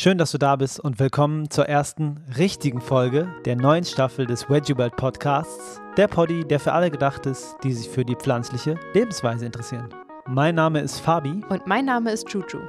[0.00, 4.48] Schön, dass du da bist und willkommen zur ersten richtigen Folge der neuen Staffel des
[4.48, 5.80] Veggie Podcasts.
[5.96, 9.88] Der Poddy, der für alle gedacht ist, die sich für die pflanzliche Lebensweise interessieren.
[10.28, 11.42] Mein Name ist Fabi.
[11.48, 12.60] Und mein Name ist Juju.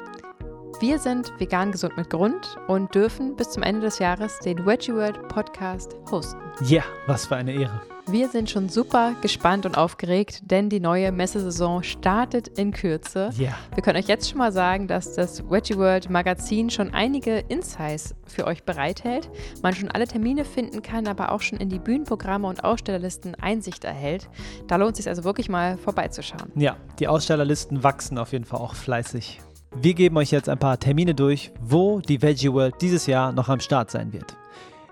[0.80, 4.94] Wir sind vegan gesund mit Grund und dürfen bis zum Ende des Jahres den Veggie
[4.94, 6.40] World Podcast hosten.
[6.62, 7.82] Ja, yeah, was für eine Ehre.
[8.08, 13.30] Wir sind schon super gespannt und aufgeregt, denn die neue Messesaison startet in Kürze.
[13.34, 13.50] Ja.
[13.50, 13.56] Yeah.
[13.76, 18.16] Wir können euch jetzt schon mal sagen, dass das Veggie World Magazin schon einige Insights
[18.26, 19.30] für euch bereithält.
[19.62, 23.84] Man schon alle Termine finden kann, aber auch schon in die Bühnenprogramme und Ausstellerlisten Einsicht
[23.84, 24.30] erhält.
[24.68, 26.52] Da lohnt es sich also wirklich mal vorbeizuschauen.
[26.56, 29.42] Ja, die Ausstellerlisten wachsen auf jeden Fall auch fleißig.
[29.76, 33.50] Wir geben euch jetzt ein paar Termine durch, wo die Veggie World dieses Jahr noch
[33.50, 34.36] am Start sein wird.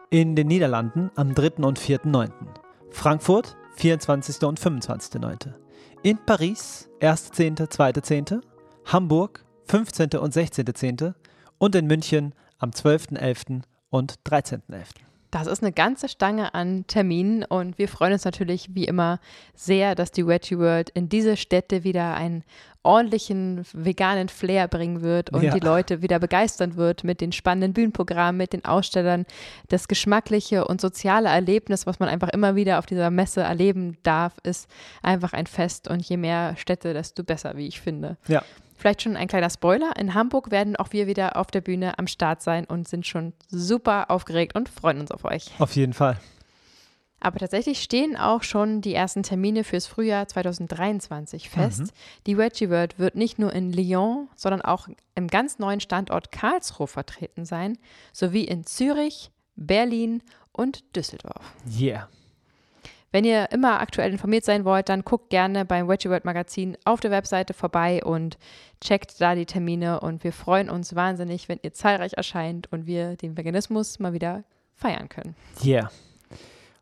[0.10, 1.64] In den Niederlanden am 3.
[1.64, 2.32] und 4.9.
[2.92, 4.44] Frankfurt 24.
[4.44, 5.54] und 25.9.
[6.04, 8.42] In Paris 1.10., 2.10.
[8.86, 10.12] Hamburg 15.
[10.20, 11.14] und 16.10.
[11.58, 13.64] und in München am 12.11.
[13.90, 15.07] und 13.11.
[15.32, 19.20] Das ist eine ganze Stange an Terminen und wir freuen uns natürlich wie immer
[19.54, 22.44] sehr, dass die Veggie World in diese Städte wieder einen
[22.84, 25.54] ordentlichen veganen Flair bringen wird und ja.
[25.54, 29.26] die Leute wieder begeistern wird mit den spannenden Bühnenprogrammen, mit den Ausstellern.
[29.68, 34.38] Das geschmackliche und soziale Erlebnis, was man einfach immer wieder auf dieser Messe erleben darf,
[34.44, 34.70] ist
[35.04, 38.16] einfach ein Fest und je mehr Städte, desto besser, wie ich finde.
[38.30, 38.42] Ja.
[38.78, 39.98] Vielleicht schon ein kleiner Spoiler.
[39.98, 43.34] In Hamburg werden auch wir wieder auf der Bühne am Start sein und sind schon
[43.50, 45.50] super aufgeregt und freuen uns auf euch.
[45.60, 46.20] Auf jeden Fall.
[47.20, 51.80] Aber tatsächlich stehen auch schon die ersten Termine fürs Frühjahr 2023 fest.
[51.80, 51.90] Mhm.
[52.28, 56.86] Die Veggie World wird nicht nur in Lyon, sondern auch im ganz neuen Standort Karlsruhe
[56.86, 57.80] vertreten sein,
[58.14, 61.56] sowie in Zürich, Berlin und Düsseldorf.
[61.68, 62.08] Yeah.
[63.12, 67.00] Wenn ihr immer aktuell informiert sein wollt, dann guckt gerne beim Veggie World Magazin auf
[67.00, 68.38] der Webseite vorbei und
[68.82, 70.02] checkt da die Termine.
[70.02, 74.44] Und wir freuen uns wahnsinnig, wenn ihr zahlreich erscheint und wir den Veganismus mal wieder
[74.76, 75.36] feiern können.
[75.64, 75.90] Yeah.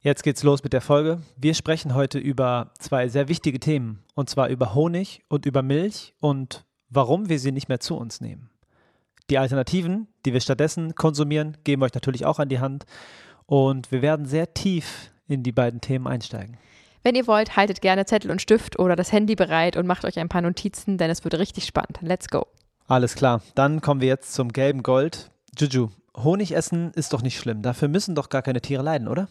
[0.01, 1.21] Jetzt geht's los mit der Folge.
[1.37, 6.14] Wir sprechen heute über zwei sehr wichtige Themen, und zwar über Honig und über Milch
[6.19, 8.49] und warum wir sie nicht mehr zu uns nehmen.
[9.30, 12.85] Die Alternativen, die wir stattdessen konsumieren, geben wir euch natürlich auch an die Hand.
[13.47, 16.58] Und wir werden sehr tief in die beiden Themen einsteigen.
[17.03, 20.17] Wenn ihr wollt, haltet gerne Zettel und Stift oder das Handy bereit und macht euch
[20.17, 21.99] ein paar Notizen, denn es wird richtig spannend.
[22.02, 22.47] Let's go.
[22.87, 25.30] Alles klar, dann kommen wir jetzt zum gelben Gold.
[25.58, 27.61] Juju, Honig essen ist doch nicht schlimm.
[27.61, 29.27] Dafür müssen doch gar keine Tiere leiden, oder?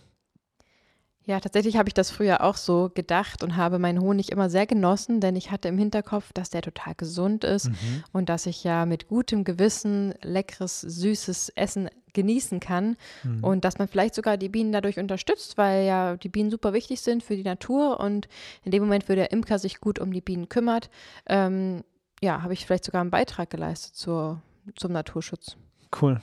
[1.26, 4.66] Ja, tatsächlich habe ich das früher auch so gedacht und habe meinen Honig immer sehr
[4.66, 8.04] genossen, denn ich hatte im Hinterkopf, dass der total gesund ist mhm.
[8.12, 13.42] und dass ich ja mit gutem Gewissen leckeres, süßes Essen genießen kann mhm.
[13.42, 17.00] und dass man vielleicht sogar die Bienen dadurch unterstützt, weil ja die Bienen super wichtig
[17.00, 18.28] sind für die Natur und
[18.62, 20.90] in dem Moment, wo der Imker sich gut um die Bienen kümmert,
[21.26, 21.84] ähm,
[22.22, 24.42] ja, habe ich vielleicht sogar einen Beitrag geleistet zur,
[24.76, 25.56] zum Naturschutz.
[26.00, 26.20] Cool.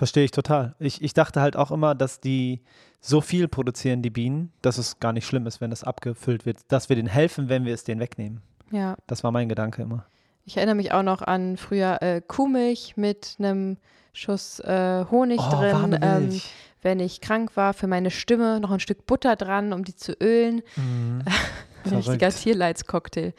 [0.00, 0.74] Verstehe ich total.
[0.78, 2.62] Ich, ich dachte halt auch immer, dass die
[3.02, 6.60] so viel produzieren, die Bienen, dass es gar nicht schlimm ist, wenn das abgefüllt wird,
[6.68, 8.40] dass wir denen helfen, wenn wir es denen wegnehmen.
[8.70, 8.96] Ja.
[9.06, 10.06] Das war mein Gedanke immer.
[10.46, 13.76] Ich erinnere mich auch noch an früher äh, Kuhmilch mit einem
[14.14, 15.98] Schuss äh, Honig oh, drin.
[16.00, 16.40] Ähm,
[16.80, 20.14] wenn ich krank war, für meine Stimme noch ein Stück Butter dran, um die zu
[20.14, 20.62] ölen.
[20.76, 21.24] Mhm.
[21.84, 23.34] ein richtiger Tierleidscocktail.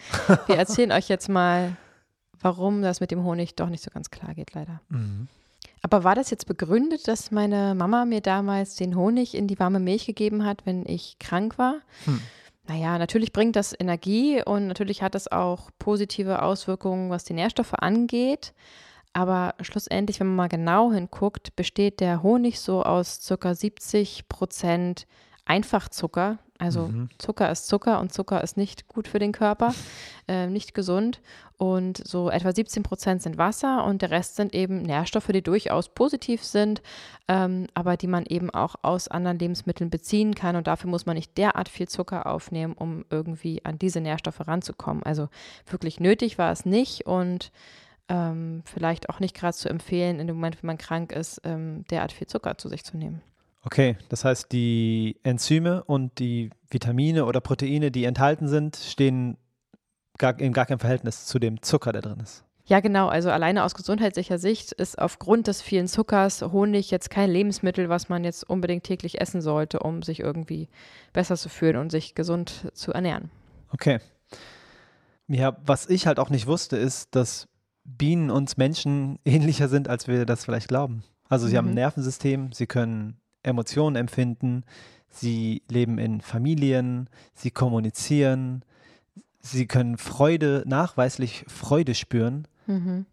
[0.45, 1.75] Wir erzählen euch jetzt mal,
[2.39, 4.79] warum das mit dem Honig doch nicht so ganz klar geht, leider.
[4.89, 5.27] Mhm.
[5.81, 9.79] Aber war das jetzt begründet, dass meine Mama mir damals den Honig in die warme
[9.79, 11.81] Milch gegeben hat, wenn ich krank war?
[12.05, 12.21] Hm.
[12.67, 17.73] Naja, natürlich bringt das Energie und natürlich hat das auch positive Auswirkungen, was die Nährstoffe
[17.73, 18.53] angeht.
[19.13, 23.53] Aber schlussendlich, wenn man mal genau hinguckt, besteht der Honig so aus ca.
[23.53, 25.07] 70 Prozent
[25.45, 27.09] Einfachzucker, also mhm.
[27.17, 29.73] Zucker ist Zucker und Zucker ist nicht gut für den Körper,
[30.27, 31.19] äh, nicht gesund.
[31.57, 35.89] Und so etwa 17 Prozent sind Wasser und der Rest sind eben Nährstoffe, die durchaus
[35.89, 36.83] positiv sind,
[37.27, 40.55] ähm, aber die man eben auch aus anderen Lebensmitteln beziehen kann.
[40.55, 45.01] Und dafür muss man nicht derart viel Zucker aufnehmen, um irgendwie an diese Nährstoffe ranzukommen.
[45.01, 45.29] Also
[45.65, 47.51] wirklich nötig war es nicht und
[48.07, 51.85] ähm, vielleicht auch nicht gerade zu empfehlen, in dem Moment, wenn man krank ist, ähm,
[51.89, 53.23] derart viel Zucker zu sich zu nehmen.
[53.63, 59.37] Okay, das heißt, die Enzyme und die Vitamine oder Proteine, die enthalten sind, stehen
[60.17, 62.43] gar, in gar keinem Verhältnis zu dem Zucker, der drin ist.
[62.65, 63.07] Ja, genau.
[63.07, 68.07] Also alleine aus gesundheitlicher Sicht ist aufgrund des vielen Zuckers Honig jetzt kein Lebensmittel, was
[68.07, 70.69] man jetzt unbedingt täglich essen sollte, um sich irgendwie
[71.11, 73.29] besser zu fühlen und sich gesund zu ernähren.
[73.71, 73.99] Okay.
[75.27, 77.47] Ja, was ich halt auch nicht wusste, ist, dass
[77.83, 81.03] Bienen uns Menschen ähnlicher sind, als wir das vielleicht glauben.
[81.29, 81.57] Also sie mhm.
[81.57, 84.63] haben ein Nervensystem, sie können Emotionen empfinden,
[85.09, 88.63] sie leben in Familien, sie kommunizieren,
[89.39, 92.47] sie können Freude, nachweislich Freude spüren.
[92.67, 93.05] Mhm.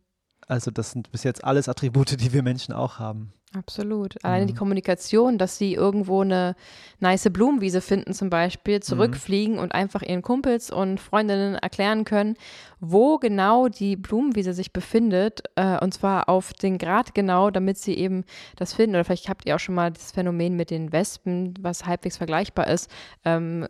[0.47, 3.33] Also das sind bis jetzt alles Attribute, die wir Menschen auch haben.
[3.55, 4.23] Absolut.
[4.23, 4.49] Alleine mhm.
[4.49, 6.55] die Kommunikation, dass sie irgendwo eine
[7.01, 8.83] nice Blumenwiese finden zum Beispiel, mhm.
[8.83, 9.61] zurückfliegen mhm.
[9.61, 12.37] und einfach ihren Kumpels und Freundinnen erklären können,
[12.81, 15.45] wo genau die Blumenwiese sich befindet.
[15.57, 18.25] Äh, und zwar auf den Grad genau, damit sie eben
[18.57, 18.97] das finden.
[18.97, 22.67] Oder vielleicht habt ihr auch schon mal das Phänomen mit den Wespen, was halbwegs vergleichbar
[22.67, 22.91] ist,
[23.25, 23.67] ähm,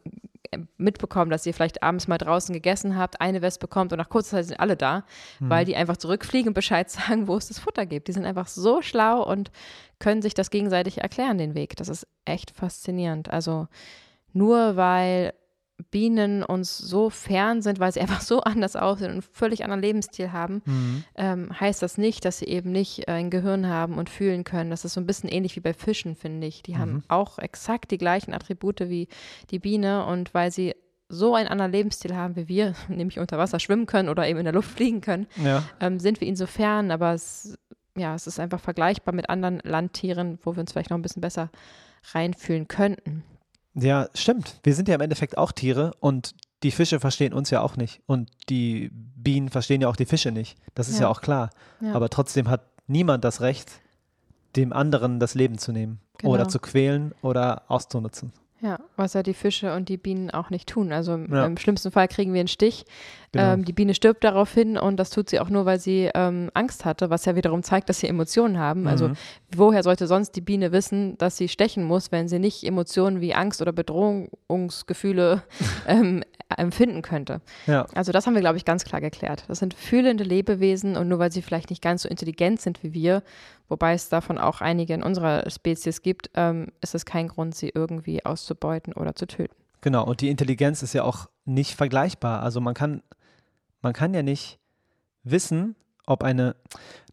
[0.77, 4.37] mitbekommen, dass ihr vielleicht abends mal draußen gegessen habt, eine Wespe kommt und nach kurzer
[4.37, 5.05] Zeit sind alle da,
[5.41, 5.51] mhm.
[5.51, 8.09] weil die einfach zurückfliegen und Bescheid sagen, wo es das Futter gibt.
[8.09, 9.51] Die sind einfach so schlau und
[9.99, 11.77] können sich das gegenseitig erklären, den Weg.
[11.77, 13.31] Das ist echt faszinierend.
[13.31, 13.69] Also
[14.33, 15.33] nur weil
[15.91, 19.83] Bienen uns so fern sind, weil sie einfach so anders aussehen und einen völlig anderen
[19.83, 21.05] Lebensstil haben, mhm.
[21.15, 24.71] ähm, heißt das nicht, dass sie eben nicht äh, ein Gehirn haben und fühlen können.
[24.71, 26.63] Das ist so ein bisschen ähnlich wie bei Fischen, finde ich.
[26.63, 26.79] Die mhm.
[26.79, 29.09] haben auch exakt die gleichen Attribute wie
[29.51, 30.75] die Biene und weil sie
[31.09, 34.45] so einen anderen Lebensstil haben wie wir, nämlich unter Wasser schwimmen können oder eben in
[34.45, 35.63] der Luft fliegen können, ja.
[35.81, 37.59] ähm, sind wir ihnen so fern, aber es,
[37.97, 41.23] ja, es ist einfach vergleichbar mit anderen Landtieren, wo wir uns vielleicht noch ein bisschen
[41.23, 41.51] besser
[42.13, 43.25] reinfühlen könnten.
[43.81, 44.61] Ja, stimmt.
[44.63, 48.01] Wir sind ja im Endeffekt auch Tiere und die Fische verstehen uns ja auch nicht.
[48.07, 50.59] Und die Bienen verstehen ja auch die Fische nicht.
[50.75, 51.51] Das ist ja, ja auch klar.
[51.81, 51.93] Ja.
[51.93, 53.71] Aber trotzdem hat niemand das Recht,
[54.57, 56.35] dem anderen das Leben zu nehmen genau.
[56.35, 58.33] oder zu quälen oder auszunutzen.
[58.61, 60.93] Ja, was ja die Fische und die Bienen auch nicht tun.
[60.93, 61.47] Also ja.
[61.47, 62.85] im schlimmsten Fall kriegen wir einen Stich.
[63.31, 63.53] Genau.
[63.53, 66.85] Ähm, die Biene stirbt daraufhin und das tut sie auch nur, weil sie ähm, Angst
[66.85, 68.89] hatte, was ja wiederum zeigt, dass sie Emotionen haben.
[68.89, 69.11] Also mhm.
[69.11, 69.21] Also
[69.57, 73.35] woher sollte sonst die Biene wissen, dass sie stechen muss, wenn sie nicht Emotionen wie
[73.35, 75.43] Angst oder Bedrohungsgefühle
[75.87, 76.25] ähm,
[76.57, 77.41] empfinden könnte?
[77.67, 77.87] Ja.
[77.95, 79.45] Also das haben wir, glaube ich, ganz klar geklärt.
[79.49, 82.95] Das sind fühlende Lebewesen und nur weil sie vielleicht nicht ganz so intelligent sind wie
[82.95, 83.23] wir,
[83.69, 87.71] wobei es davon auch einige in unserer Spezies gibt, ähm, ist es kein Grund, sie
[87.75, 89.55] irgendwie auszubeuten oder zu töten.
[89.81, 92.43] Genau, und die Intelligenz ist ja auch nicht vergleichbar.
[92.43, 93.03] Also man kann,
[93.81, 94.59] man kann ja nicht
[95.23, 96.57] wissen, ob eine,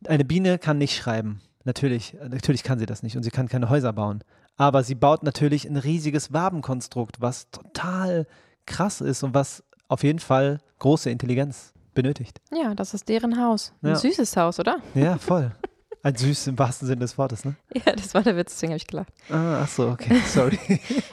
[0.07, 1.41] eine Biene kann nicht schreiben.
[1.63, 4.23] Natürlich, natürlich kann sie das nicht und sie kann keine Häuser bauen.
[4.57, 8.25] Aber sie baut natürlich ein riesiges Wabenkonstrukt, was total
[8.65, 12.39] krass ist und was auf jeden Fall große Intelligenz benötigt.
[12.51, 13.73] Ja, das ist deren Haus.
[13.81, 13.95] Ein ja.
[13.95, 14.77] süßes Haus, oder?
[14.93, 15.51] Ja, voll.
[16.05, 17.55] Ein süß im wahrsten Sinne des Wortes, ne?
[17.73, 19.11] Ja, das war der Witz, deswegen habe ich gelacht.
[19.31, 20.59] Ah, ach so, okay, sorry.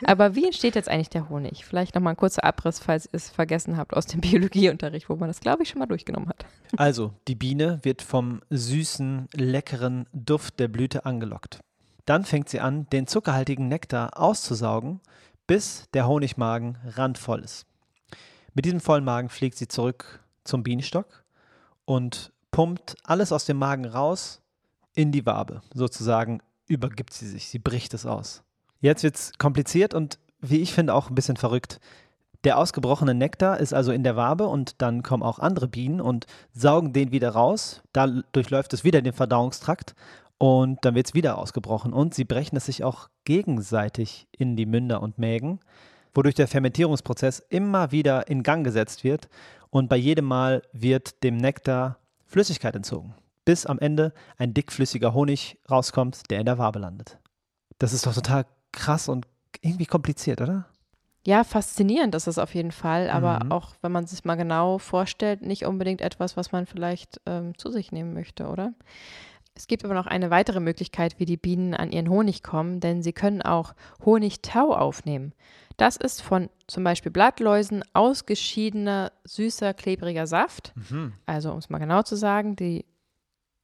[0.04, 1.64] Aber wie entsteht jetzt eigentlich der Honig?
[1.64, 5.28] Vielleicht nochmal ein kurzer Abriss, falls ihr es vergessen habt aus dem Biologieunterricht, wo man
[5.28, 6.44] das, glaube ich, schon mal durchgenommen hat.
[6.76, 11.60] Also, die Biene wird vom süßen, leckeren Duft der Blüte angelockt.
[12.04, 15.00] Dann fängt sie an, den zuckerhaltigen Nektar auszusaugen,
[15.46, 17.66] bis der Honigmagen randvoll ist.
[18.54, 21.24] Mit diesem vollen Magen fliegt sie zurück zum Bienenstock
[21.84, 24.40] und pumpt alles aus dem Magen raus
[24.94, 25.62] in die Wabe.
[25.74, 28.42] Sozusagen übergibt sie sich, sie bricht es aus.
[28.80, 31.80] Jetzt wird es kompliziert und wie ich finde auch ein bisschen verrückt.
[32.44, 36.26] Der ausgebrochene Nektar ist also in der Wabe und dann kommen auch andere Bienen und
[36.52, 37.82] saugen den wieder raus.
[37.92, 39.94] Da durchläuft es wieder den Verdauungstrakt
[40.42, 44.66] und dann wird es wieder ausgebrochen und sie brechen es sich auch gegenseitig in die
[44.66, 45.60] Münder und Mägen,
[46.14, 49.28] wodurch der Fermentierungsprozess immer wieder in Gang gesetzt wird
[49.70, 55.60] und bei jedem Mal wird dem Nektar Flüssigkeit entzogen bis am Ende ein dickflüssiger Honig
[55.70, 57.18] rauskommt, der in der Wabe landet.
[57.78, 59.26] Das ist doch total krass und
[59.60, 60.66] irgendwie kompliziert, oder?
[61.24, 63.52] Ja, faszinierend ist es auf jeden Fall, aber mhm.
[63.52, 67.70] auch wenn man sich mal genau vorstellt, nicht unbedingt etwas, was man vielleicht ähm, zu
[67.70, 68.74] sich nehmen möchte, oder?
[69.54, 73.02] Es gibt aber noch eine weitere Möglichkeit, wie die Bienen an ihren Honig kommen, denn
[73.02, 75.35] sie können auch Honigtau aufnehmen.
[75.76, 80.73] Das ist von zum Beispiel Blattläusen ausgeschiedener, süßer, klebriger Saft.
[80.90, 81.12] Mhm.
[81.26, 82.85] Also, um es mal genau zu sagen, die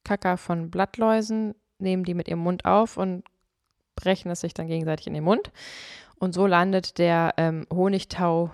[0.05, 3.25] Kacker von Blattläusen, nehmen die mit ihrem Mund auf und
[3.95, 5.51] brechen es sich dann gegenseitig in den Mund.
[6.19, 8.51] Und so landet der ähm, Honigtau,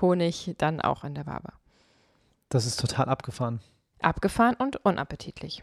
[0.00, 1.52] Honig dann auch in der Wabe.
[2.48, 3.60] Das ist total abgefahren.
[4.00, 5.62] Abgefahren und unappetitlich.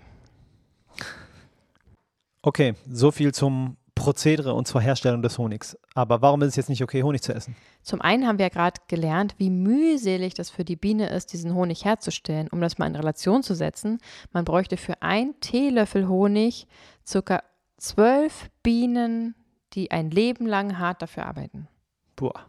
[2.41, 5.77] Okay, so viel zum Prozedere und zur Herstellung des Honigs.
[5.95, 7.55] Aber warum ist es jetzt nicht okay, Honig zu essen?
[7.81, 11.55] Zum einen haben wir ja gerade gelernt, wie mühselig das für die Biene ist, diesen
[11.55, 12.49] Honig herzustellen.
[12.51, 13.99] Um das mal in Relation zu setzen,
[14.31, 16.67] man bräuchte für ein Teelöffel Honig
[17.07, 17.41] circa
[17.77, 19.33] zwölf Bienen,
[19.73, 21.67] die ein Leben lang hart dafür arbeiten.
[22.15, 22.45] Boah.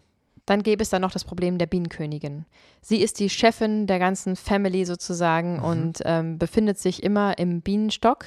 [0.46, 2.46] Dann gäbe es dann noch das Problem der Bienenkönigin.
[2.80, 5.64] Sie ist die Chefin der ganzen Family sozusagen mhm.
[5.64, 8.26] und ähm, befindet sich immer im Bienenstock.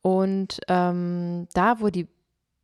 [0.00, 2.06] Und ähm, da, wo die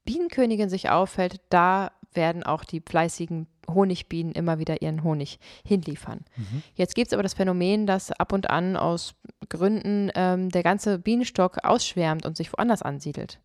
[0.04, 6.24] Bienenkönigin sich auffällt, da werden auch die fleißigen Honigbienen immer wieder ihren Honig hinliefern.
[6.36, 6.62] Mhm.
[6.74, 9.14] Jetzt gibt es aber das Phänomen, dass ab und an aus
[9.48, 13.40] Gründen ähm, der ganze Bienenstock ausschwärmt und sich woanders ansiedelt.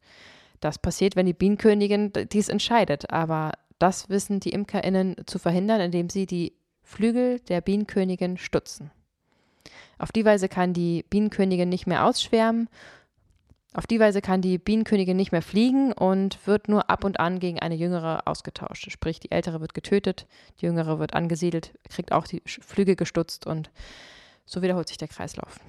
[0.59, 3.11] Das passiert, wenn die Bienenkönigin dies entscheidet.
[3.11, 8.91] Aber das wissen die ImkerInnen zu verhindern, indem sie die Flügel der Bienenkönigin stutzen.
[9.99, 12.69] Auf die Weise kann die Bienenkönigin nicht mehr ausschwärmen.
[13.73, 17.39] Auf die Weise kann die Bienenkönigin nicht mehr fliegen und wird nur ab und an
[17.39, 18.89] gegen eine jüngere ausgetauscht.
[18.89, 20.27] Sprich, die ältere wird getötet,
[20.59, 23.69] die jüngere wird angesiedelt, kriegt auch die Flügel gestutzt und
[24.45, 25.59] so wiederholt sich der Kreislauf.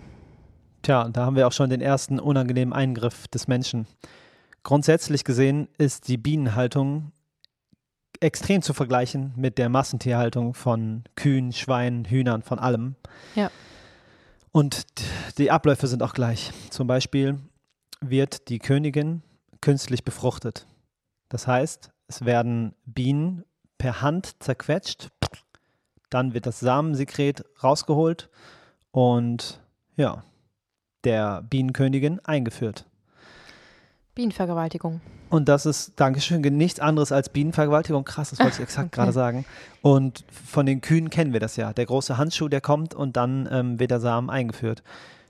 [0.82, 3.86] Tja, da haben wir auch schon den ersten unangenehmen Eingriff des Menschen.
[4.62, 7.12] Grundsätzlich gesehen ist die Bienenhaltung
[8.20, 12.96] extrem zu vergleichen mit der Massentierhaltung von Kühen, Schweinen, Hühnern, von allem.
[13.34, 13.50] Ja.
[14.52, 14.86] Und
[15.38, 16.52] die Abläufe sind auch gleich.
[16.70, 17.38] Zum Beispiel
[18.00, 19.22] wird die Königin
[19.60, 20.66] künstlich befruchtet.
[21.28, 23.44] Das heißt, es werden Bienen
[23.76, 25.10] per Hand zerquetscht,
[26.10, 28.30] dann wird das Samensekret rausgeholt
[28.90, 29.60] und
[29.96, 30.24] ja,
[31.04, 32.86] der Bienenkönigin eingeführt.
[34.14, 35.00] Bienenvergewaltigung.
[35.30, 38.04] Und das ist, Dankeschön, nichts anderes als Bienenvergewaltigung.
[38.04, 38.96] Krass, das wollte ich exakt okay.
[38.96, 39.44] gerade sagen.
[39.82, 41.72] Und von den Kühen kennen wir das ja.
[41.72, 44.82] Der große Handschuh, der kommt und dann ähm, wird der Samen eingeführt.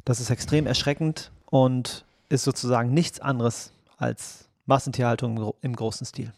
[0.05, 6.33] Das ist extrem erschreckend und ist sozusagen nichts anderes als Massentierhaltung im, im großen Stil.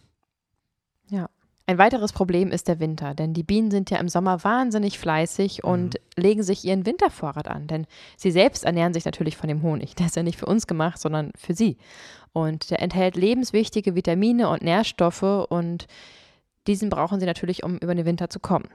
[1.09, 1.29] Ja.
[1.71, 5.62] Ein weiteres Problem ist der Winter, denn die Bienen sind ja im Sommer wahnsinnig fleißig
[5.62, 6.21] und mhm.
[6.21, 7.87] legen sich ihren Wintervorrat an, denn
[8.17, 9.95] sie selbst ernähren sich natürlich von dem Honig.
[9.95, 11.77] Der ist ja nicht für uns gemacht, sondern für sie.
[12.33, 15.87] Und der enthält lebenswichtige Vitamine und Nährstoffe und
[16.67, 18.69] diesen brauchen sie natürlich, um über den Winter zu kommen.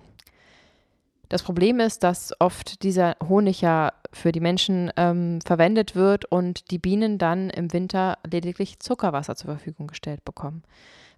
[1.28, 6.72] Das Problem ist, dass oft dieser Honig ja für die Menschen ähm, verwendet wird und
[6.72, 10.64] die Bienen dann im Winter lediglich Zuckerwasser zur Verfügung gestellt bekommen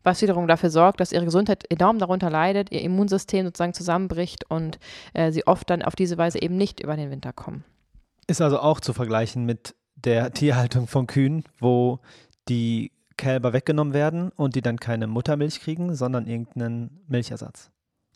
[0.08, 4.80] was wiederum dafür sorgt, dass ihre Gesundheit enorm darunter leidet, ihr Immunsystem sozusagen zusammenbricht und
[5.14, 7.64] äh, sie oft dann auf diese Weise eben nicht über den Winter kommen.
[8.26, 12.00] Ist also auch zu vergleichen mit der Tierhaltung von Kühen, wo
[12.50, 17.70] die Kälber weggenommen werden und die dann keine Muttermilch kriegen, sondern irgendeinen Milchersatz.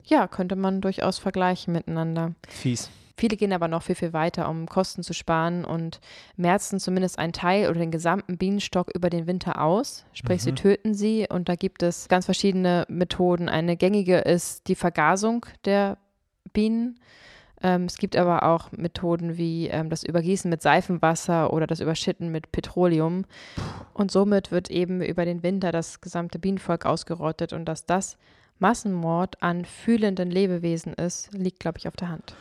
[0.05, 2.33] Ja, könnte man durchaus vergleichen miteinander.
[2.47, 2.89] Fies.
[3.21, 5.99] Viele gehen aber noch viel, viel weiter, um Kosten zu sparen und
[6.37, 10.05] merzen zumindest einen Teil oder den gesamten Bienenstock über den Winter aus.
[10.13, 10.43] Sprich, mhm.
[10.43, 13.47] sie töten sie und da gibt es ganz verschiedene Methoden.
[13.47, 15.99] Eine gängige ist die Vergasung der
[16.51, 16.99] Bienen.
[17.61, 22.31] Ähm, es gibt aber auch Methoden wie ähm, das Übergießen mit Seifenwasser oder das Überschütten
[22.31, 23.25] mit Petroleum.
[23.93, 28.17] Und somit wird eben über den Winter das gesamte Bienenvolk ausgerottet und dass das
[28.61, 32.33] Massenmord an fühlenden Lebewesen ist, liegt, glaube ich, auf der Hand.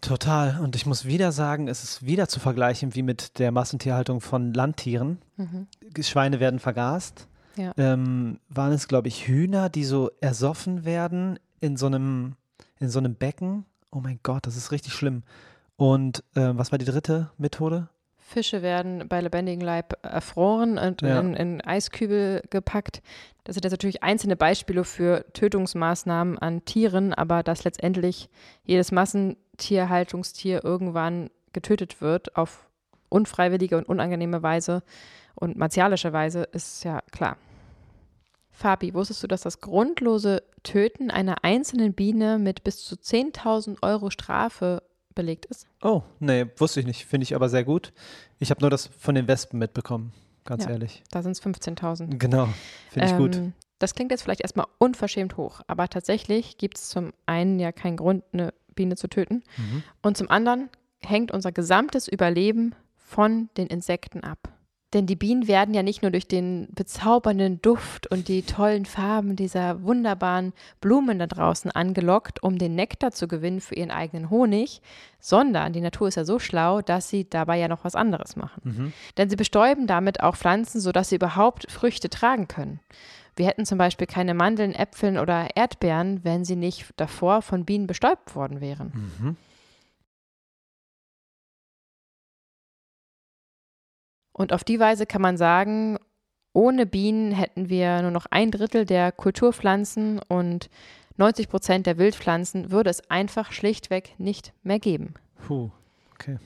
[0.00, 0.58] Total.
[0.60, 4.54] Und ich muss wieder sagen, es ist wieder zu vergleichen wie mit der Massentierhaltung von
[4.54, 5.18] Landtieren.
[5.36, 5.66] Mhm.
[6.00, 7.28] Schweine werden vergast.
[7.56, 7.72] Ja.
[7.76, 12.36] Ähm, waren es, glaube ich, Hühner, die so ersoffen werden in so einem,
[12.78, 13.66] in so einem Becken?
[13.90, 15.22] Oh mein Gott, das ist richtig schlimm.
[15.76, 17.88] Und äh, was war die dritte Methode?
[18.30, 21.18] Fische werden bei lebendigem Leib erfroren und ja.
[21.18, 23.02] in, in, Eiskübel gepackt.
[23.42, 28.28] Das sind jetzt natürlich einzelne Beispiele für Tötungsmaßnahmen an Tieren, aber dass letztendlich
[28.64, 32.68] jedes Massentierhaltungstier irgendwann getötet wird auf
[33.08, 34.84] unfreiwillige und unangenehme Weise
[35.34, 37.36] und martialische Weise, ist ja klar.
[38.50, 44.10] Fabi, wusstest du, dass das grundlose Töten einer einzelnen Biene mit bis zu 10.000 Euro
[44.10, 44.82] Strafe
[45.14, 45.66] belegt ist.
[45.82, 47.04] Oh, nee, wusste ich nicht.
[47.04, 47.92] Finde ich aber sehr gut.
[48.38, 50.12] Ich habe nur das von den Wespen mitbekommen,
[50.44, 51.02] ganz ja, ehrlich.
[51.10, 52.18] Da sind es 15.000.
[52.18, 52.48] Genau,
[52.90, 53.40] finde ich ähm, gut.
[53.78, 57.96] Das klingt jetzt vielleicht erstmal unverschämt hoch, aber tatsächlich gibt es zum einen ja keinen
[57.96, 59.42] Grund, eine Biene zu töten.
[59.56, 59.82] Mhm.
[60.02, 60.68] Und zum anderen
[61.00, 64.50] hängt unser gesamtes Überleben von den Insekten ab.
[64.92, 69.36] Denn die Bienen werden ja nicht nur durch den bezaubernden Duft und die tollen Farben
[69.36, 74.82] dieser wunderbaren Blumen da draußen angelockt, um den Nektar zu gewinnen für ihren eigenen Honig,
[75.20, 78.62] sondern die Natur ist ja so schlau, dass sie dabei ja noch was anderes machen.
[78.64, 78.92] Mhm.
[79.16, 82.80] Denn sie bestäuben damit auch Pflanzen, sodass sie überhaupt Früchte tragen können.
[83.36, 87.86] Wir hätten zum Beispiel keine Mandeln, Äpfeln oder Erdbeeren, wenn sie nicht davor von Bienen
[87.86, 88.92] bestäubt worden wären.
[89.20, 89.36] Mhm.
[94.40, 95.98] Und auf die Weise kann man sagen,
[96.54, 100.70] ohne Bienen hätten wir nur noch ein Drittel der Kulturpflanzen und
[101.18, 105.12] 90 Prozent der Wildpflanzen würde es einfach schlichtweg nicht mehr geben.
[105.46, 105.68] Puh,
[106.14, 106.38] okay.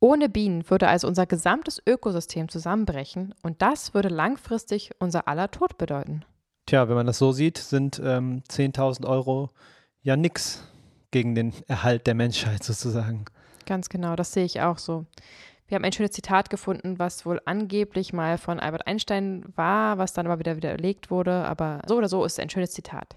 [0.00, 5.78] Ohne Bienen würde also unser gesamtes Ökosystem zusammenbrechen und das würde langfristig unser aller Tod
[5.78, 6.26] bedeuten.
[6.66, 9.48] Tja, wenn man das so sieht, sind ähm, 10.000 Euro
[10.02, 10.62] ja nix
[11.10, 13.24] gegen den Erhalt der Menschheit sozusagen.
[13.64, 15.06] Ganz genau, das sehe ich auch so.
[15.66, 20.12] Wir haben ein schönes Zitat gefunden, was wohl angeblich mal von Albert Einstein war, was
[20.12, 21.32] dann aber wieder widerlegt wurde.
[21.32, 23.16] Aber so oder so ist es ein schönes Zitat.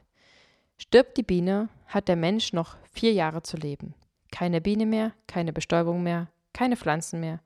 [0.78, 3.96] Stirbt die Biene, hat der Mensch noch vier Jahre zu leben.
[4.32, 7.40] Keine Biene mehr, keine Bestäubung mehr, keine Pflanzen mehr,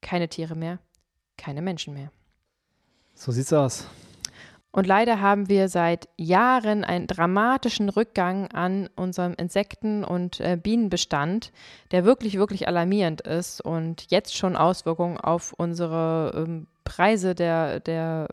[0.00, 0.78] keine Tiere mehr,
[1.36, 2.10] keine Menschen mehr.
[3.14, 3.86] So sieht's aus.
[4.76, 11.50] Und leider haben wir seit Jahren einen dramatischen Rückgang an unserem Insekten- und äh, Bienenbestand,
[11.92, 18.28] der wirklich, wirklich alarmierend ist und jetzt schon Auswirkungen auf unsere ähm, Preise der, der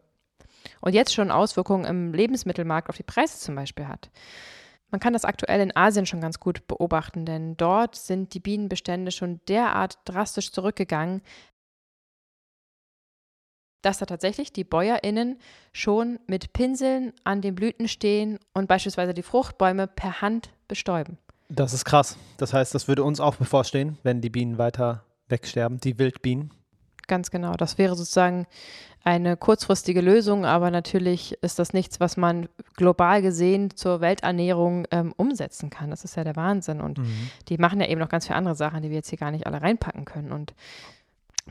[0.82, 4.10] und jetzt schon Auswirkungen im Lebensmittelmarkt auf die Preise zum Beispiel hat.
[4.92, 9.12] Man kann das aktuell in Asien schon ganz gut beobachten, denn dort sind die Bienenbestände
[9.12, 11.22] schon derart drastisch zurückgegangen,
[13.84, 15.38] dass da tatsächlich die BäuerInnen
[15.72, 21.20] schon mit Pinseln an den Blüten stehen und beispielsweise die Fruchtbäume per Hand bestäuben.
[21.50, 22.18] Das ist krass.
[22.38, 26.52] Das heißt, das würde uns auch bevorstehen, wenn die Bienen weiter wegsterben, die Wildbienen.
[27.08, 27.54] Ganz genau.
[27.54, 28.48] Das wäre sozusagen
[29.04, 35.14] eine kurzfristige Lösung, aber natürlich ist das nichts, was man global gesehen zur Welternährung ähm,
[35.18, 35.90] umsetzen kann.
[35.90, 36.80] Das ist ja der Wahnsinn.
[36.80, 37.30] Und mhm.
[37.50, 39.46] die machen ja eben noch ganz viele andere Sachen, die wir jetzt hier gar nicht
[39.46, 40.32] alle reinpacken können.
[40.32, 40.54] Und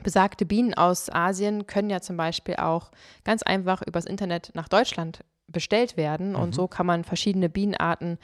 [0.02, 2.90] besagte Bienen aus Asien können ja zum Beispiel auch
[3.24, 6.30] ganz einfach übers Internet nach Deutschland bestellt werden.
[6.30, 6.36] Mhm.
[6.36, 8.18] Und so kann man verschiedene Bienenarten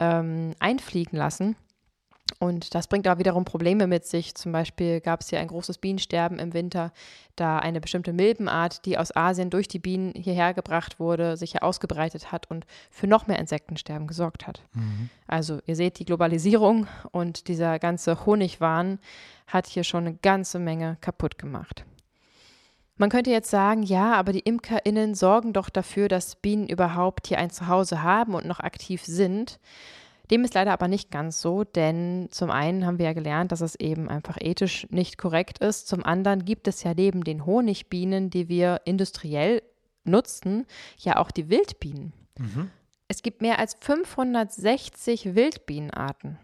[0.00, 1.56] ähm, einfliegen lassen.
[2.38, 4.34] Und das bringt aber wiederum Probleme mit sich.
[4.34, 6.92] Zum Beispiel gab es hier ein großes Bienensterben im Winter,
[7.36, 11.62] da eine bestimmte Milbenart, die aus Asien durch die Bienen hierher gebracht wurde, sich hier
[11.62, 14.62] ausgebreitet hat und für noch mehr Insektensterben gesorgt hat.
[14.74, 15.08] Mhm.
[15.26, 18.98] Also ihr seht, die Globalisierung und dieser ganze Honigwahn
[19.46, 21.84] hat hier schon eine ganze Menge kaputt gemacht.
[22.96, 27.38] Man könnte jetzt sagen, ja, aber die ImkerInnen sorgen doch dafür, dass Bienen überhaupt hier
[27.38, 29.58] ein Zuhause haben und noch aktiv sind.
[30.30, 33.60] Dem ist leider aber nicht ganz so, denn zum einen haben wir ja gelernt, dass
[33.60, 35.88] es eben einfach ethisch nicht korrekt ist.
[35.88, 39.62] Zum anderen gibt es ja neben den Honigbienen, die wir industriell
[40.04, 40.66] nutzen,
[40.98, 42.12] ja auch die Wildbienen.
[42.38, 42.70] Mhm.
[43.08, 46.38] Es gibt mehr als 560 Wildbienenarten,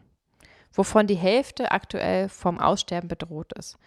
[0.73, 3.79] wovon die Hälfte aktuell vom Aussterben bedroht ist.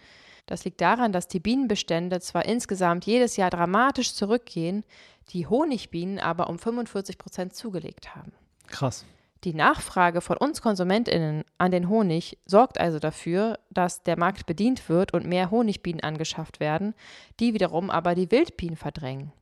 [0.46, 4.84] Das liegt daran, dass die Bienenbestände zwar insgesamt jedes Jahr dramatisch zurückgehen,
[5.28, 8.32] die Honigbienen aber um 45 Prozent zugelegt haben.
[8.66, 9.04] Krass.
[9.44, 14.88] Die Nachfrage von uns KonsumentInnen an den Honig sorgt also dafür, dass der Markt bedient
[14.88, 16.94] wird und mehr Honigbienen angeschafft werden,
[17.40, 19.32] die wiederum aber die Wildbienen verdrängen.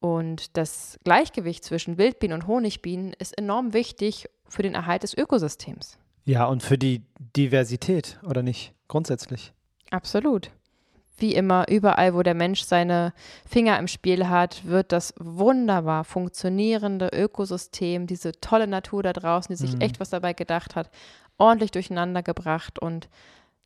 [0.00, 5.96] Und das Gleichgewicht zwischen Wildbienen und Honigbienen ist enorm wichtig für den Erhalt des Ökosystems.
[6.24, 7.02] Ja, und für die
[7.36, 8.74] Diversität, oder nicht?
[8.88, 9.52] Grundsätzlich.
[9.90, 10.50] Absolut
[11.16, 13.12] wie immer, überall, wo der Mensch seine
[13.48, 19.60] Finger im Spiel hat, wird das wunderbar funktionierende Ökosystem, diese tolle Natur da draußen, die
[19.60, 19.80] sich mhm.
[19.80, 20.90] echt was dabei gedacht hat,
[21.38, 22.78] ordentlich durcheinander gebracht.
[22.78, 23.08] Und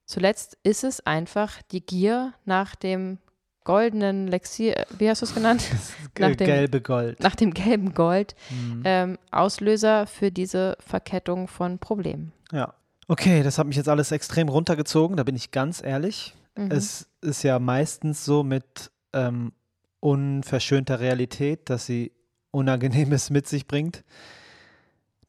[0.04, 3.18] zuletzt ist es einfach die Gier nach dem
[3.64, 5.62] goldenen Lexier, wie hast du es genannt?
[6.18, 7.20] nach dem, gelbe Gold.
[7.20, 8.82] Nach dem gelben Gold, mhm.
[8.84, 12.32] ähm, Auslöser für diese Verkettung von Problemen.
[12.50, 12.74] Ja.
[13.08, 16.34] Okay, das hat mich jetzt alles extrem runtergezogen, da bin ich ganz ehrlich.
[16.58, 16.72] Mhm.
[16.72, 19.52] Es ist ja meistens so mit ähm,
[20.00, 22.12] unverschönter Realität, dass sie
[22.50, 24.04] Unangenehmes mit sich bringt.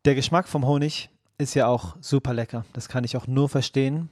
[0.06, 2.66] Der Geschmack vom Honig ist ja auch super lecker.
[2.74, 4.10] Das kann ich auch nur verstehen.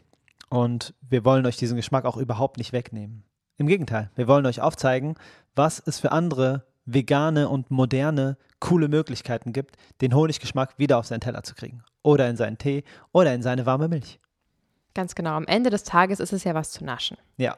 [0.49, 3.23] Und wir wollen euch diesen Geschmack auch überhaupt nicht wegnehmen.
[3.57, 5.15] Im Gegenteil, wir wollen euch aufzeigen,
[5.55, 11.21] was es für andere vegane und moderne, coole Möglichkeiten gibt, den Honiggeschmack wieder auf seinen
[11.21, 11.83] Teller zu kriegen.
[12.03, 14.19] Oder in seinen Tee oder in seine warme Milch.
[14.97, 15.35] Ganz genau.
[15.35, 17.17] Am Ende des Tages ist es ja was zu naschen.
[17.37, 17.55] Ja.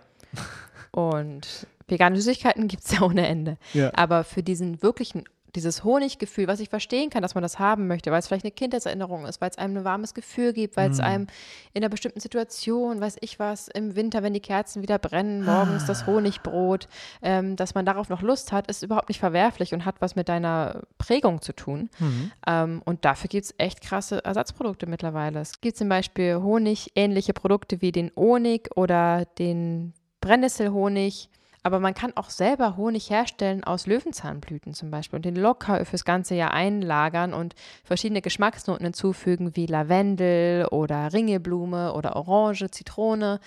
[0.91, 3.57] Und vegane Süßigkeiten gibt es ja ohne Ende.
[3.73, 3.93] Ja.
[3.95, 5.23] Aber für diesen wirklichen
[5.55, 8.51] dieses Honiggefühl, was ich verstehen kann, dass man das haben möchte, weil es vielleicht eine
[8.51, 11.03] Kindheitserinnerung ist, weil es einem ein warmes Gefühl gibt, weil es mm.
[11.03, 11.27] einem
[11.73, 15.85] in einer bestimmten Situation, weiß ich was, im Winter, wenn die Kerzen wieder brennen, morgens
[15.85, 16.07] das ah.
[16.07, 16.87] Honigbrot,
[17.21, 20.29] ähm, dass man darauf noch Lust hat, ist überhaupt nicht verwerflich und hat was mit
[20.29, 21.89] deiner Prägung zu tun.
[21.99, 22.31] Mhm.
[22.47, 25.39] Ähm, und dafür gibt es echt krasse Ersatzprodukte mittlerweile.
[25.39, 31.29] Es gibt zum Beispiel Honig-ähnliche Produkte wie den Honig oder den Brennnesselhonig
[31.63, 36.05] aber man kann auch selber Honig herstellen aus Löwenzahnblüten zum Beispiel und den locker fürs
[36.05, 43.39] ganze Jahr einlagern und verschiedene Geschmacksnoten hinzufügen wie Lavendel oder Ringelblume oder Orange, Zitrone.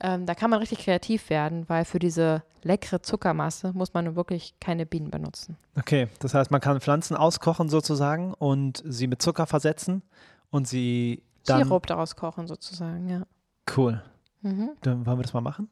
[0.00, 4.54] Ähm, da kann man richtig kreativ werden, weil für diese leckere Zuckermasse muss man wirklich
[4.58, 5.56] keine Bienen benutzen.
[5.78, 10.02] Okay, das heißt, man kann Pflanzen auskochen sozusagen und sie mit Zucker versetzen
[10.50, 13.22] und sie dann Sirup daraus kochen sozusagen, ja.
[13.76, 14.02] Cool.
[14.42, 14.70] Mhm.
[14.82, 15.68] Dann wollen wir das mal machen?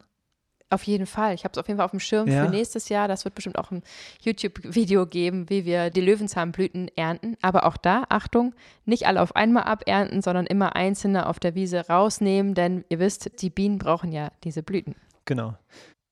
[0.72, 1.34] Auf jeden Fall.
[1.34, 2.44] Ich habe es auf jeden Fall auf dem Schirm ja.
[2.44, 3.08] für nächstes Jahr.
[3.08, 3.82] Das wird bestimmt auch ein
[4.20, 7.36] YouTube-Video geben, wie wir die Löwenzahnblüten ernten.
[7.42, 8.54] Aber auch da, Achtung,
[8.84, 13.42] nicht alle auf einmal abernten, sondern immer einzelne auf der Wiese rausnehmen, denn ihr wisst,
[13.42, 14.94] die Bienen brauchen ja diese Blüten.
[15.24, 15.54] Genau.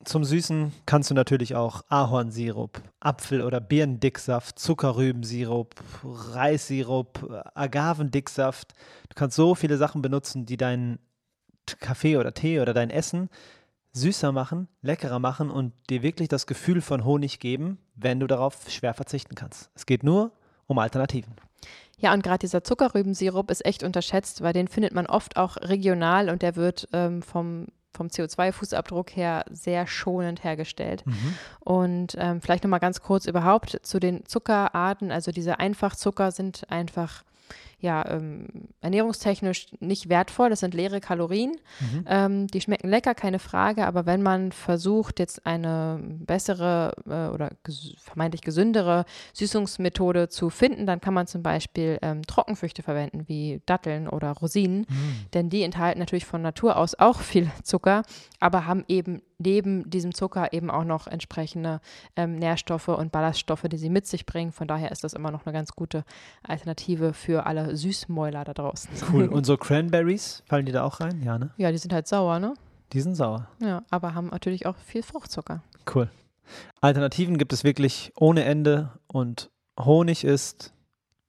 [0.05, 8.75] Zum Süßen kannst du natürlich auch Ahornsirup, Apfel- oder Birnendicksaft, Zuckerrübensirup, Reissirup, Agavendicksaft.
[9.09, 10.99] Du kannst so viele Sachen benutzen, die deinen
[11.81, 13.29] Kaffee oder Tee oder dein Essen
[13.93, 18.69] süßer machen, leckerer machen und dir wirklich das Gefühl von Honig geben, wenn du darauf
[18.69, 19.71] schwer verzichten kannst.
[19.75, 20.33] Es geht nur
[20.67, 21.35] um Alternativen.
[21.99, 26.29] Ja, und gerade dieser Zuckerrübensirup ist echt unterschätzt, weil den findet man oft auch regional
[26.31, 27.67] und der wird ähm, vom
[27.99, 31.05] vom CO2-Fußabdruck her sehr schonend hergestellt.
[31.05, 31.35] Mhm.
[31.61, 35.11] Und ähm, vielleicht nochmal ganz kurz überhaupt zu den Zuckerarten.
[35.11, 37.25] Also diese Einfachzucker sind einfach
[37.81, 38.49] ja, ähm,
[38.81, 40.51] ernährungstechnisch nicht wertvoll.
[40.51, 41.53] Das sind leere Kalorien.
[41.79, 42.05] Mhm.
[42.07, 43.87] Ähm, die schmecken lecker, keine Frage.
[43.87, 50.87] Aber wenn man versucht, jetzt eine bessere äh, oder ges vermeintlich gesündere Süßungsmethode zu finden,
[50.87, 54.81] dann kann man zum Beispiel ähm, Trockenfrüchte verwenden, wie Datteln oder Rosinen.
[54.89, 55.27] Mhm.
[55.35, 58.03] Denn die enthalten natürlich von Natur aus auch viel Zucker,
[58.41, 61.81] aber haben eben neben diesem Zucker eben auch noch entsprechende
[62.17, 64.53] ähm, Nährstoffe und Ballaststoffe, die sie mit sich bringen.
[64.53, 66.05] Von daher ist das immer noch eine ganz gute
[66.43, 68.91] Alternative für alle Süßmäuler da draußen.
[69.13, 69.29] Cool.
[69.29, 71.23] Und so Cranberries, fallen die da auch rein?
[71.23, 71.51] Ja, ne?
[71.57, 72.55] Ja, die sind halt sauer, ne?
[72.93, 73.49] Die sind sauer.
[73.61, 75.63] Ja, aber haben natürlich auch viel Fruchtzucker.
[75.95, 76.11] Cool.
[76.81, 80.73] Alternativen gibt es wirklich ohne Ende und Honig ist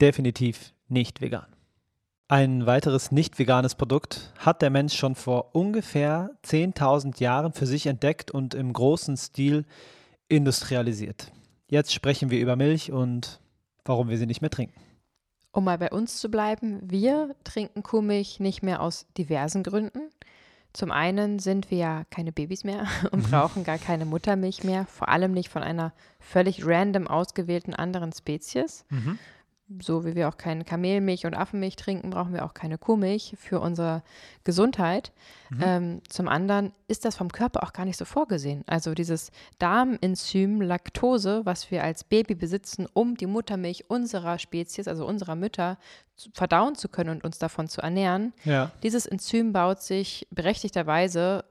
[0.00, 1.46] definitiv nicht vegan.
[2.30, 7.88] Ein weiteres nicht veganes Produkt hat der Mensch schon vor ungefähr 10.000 Jahren für sich
[7.88, 9.64] entdeckt und im großen Stil
[10.28, 11.32] industrialisiert.
[11.66, 13.40] Jetzt sprechen wir über Milch und
[13.84, 14.80] warum wir sie nicht mehr trinken.
[15.50, 20.10] Um mal bei uns zu bleiben, wir trinken Kuhmilch nicht mehr aus diversen Gründen.
[20.72, 23.30] Zum einen sind wir ja keine Babys mehr und mhm.
[23.32, 28.84] brauchen gar keine Muttermilch mehr, vor allem nicht von einer völlig random ausgewählten anderen Spezies.
[28.88, 29.18] Mhm
[29.78, 33.60] so wie wir auch keine Kamelmilch und Affenmilch trinken, brauchen wir auch keine Kuhmilch für
[33.60, 34.02] unsere
[34.42, 35.12] Gesundheit.
[35.50, 35.60] Mhm.
[35.62, 38.64] Ähm, zum anderen ist das vom Körper auch gar nicht so vorgesehen.
[38.66, 45.06] Also dieses Darmenzym Laktose, was wir als Baby besitzen, um die Muttermilch unserer Spezies, also
[45.06, 45.78] unserer Mütter,
[46.16, 48.32] zu, verdauen zu können und uns davon zu ernähren.
[48.44, 48.72] Ja.
[48.82, 51.44] Dieses Enzym baut sich berechtigterweise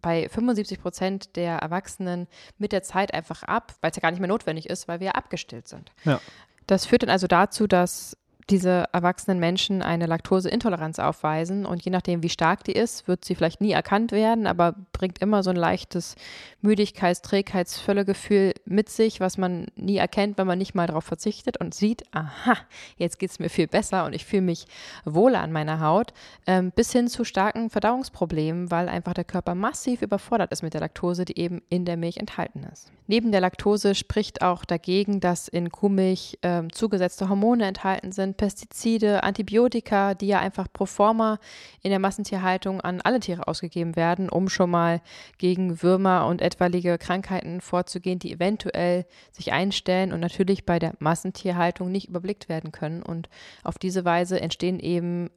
[0.00, 4.20] bei 75 Prozent der Erwachsenen mit der Zeit einfach ab, weil es ja gar nicht
[4.20, 5.92] mehr notwendig ist, weil wir abgestillt sind.
[6.04, 6.20] Ja.
[6.68, 8.16] Das führt dann also dazu, dass
[8.50, 13.34] diese erwachsenen Menschen eine Laktoseintoleranz aufweisen und je nachdem, wie stark die ist, wird sie
[13.34, 16.16] vielleicht nie erkannt werden, aber bringt immer so ein leichtes
[16.62, 21.60] Müdigkeits-, Trägheits-, Völlegefühl mit sich, was man nie erkennt, wenn man nicht mal darauf verzichtet
[21.60, 22.56] und sieht, aha,
[22.96, 24.66] jetzt geht es mir viel besser und ich fühle mich
[25.04, 26.14] wohler an meiner Haut,
[26.46, 30.80] ähm, bis hin zu starken Verdauungsproblemen, weil einfach der Körper massiv überfordert ist mit der
[30.80, 32.90] Laktose, die eben in der Milch enthalten ist.
[33.06, 39.22] Neben der Laktose spricht auch dagegen, dass in Kuhmilch ähm, zugesetzte Hormone enthalten sind, Pestizide,
[39.22, 41.38] Antibiotika, die ja einfach pro forma
[41.82, 45.02] in der Massentierhaltung an alle Tiere ausgegeben werden, um schon mal
[45.36, 51.92] gegen Würmer und etwaige Krankheiten vorzugehen, die eventuell sich einstellen und natürlich bei der Massentierhaltung
[51.92, 53.02] nicht überblickt werden können.
[53.02, 53.28] Und
[53.64, 55.28] auf diese Weise entstehen eben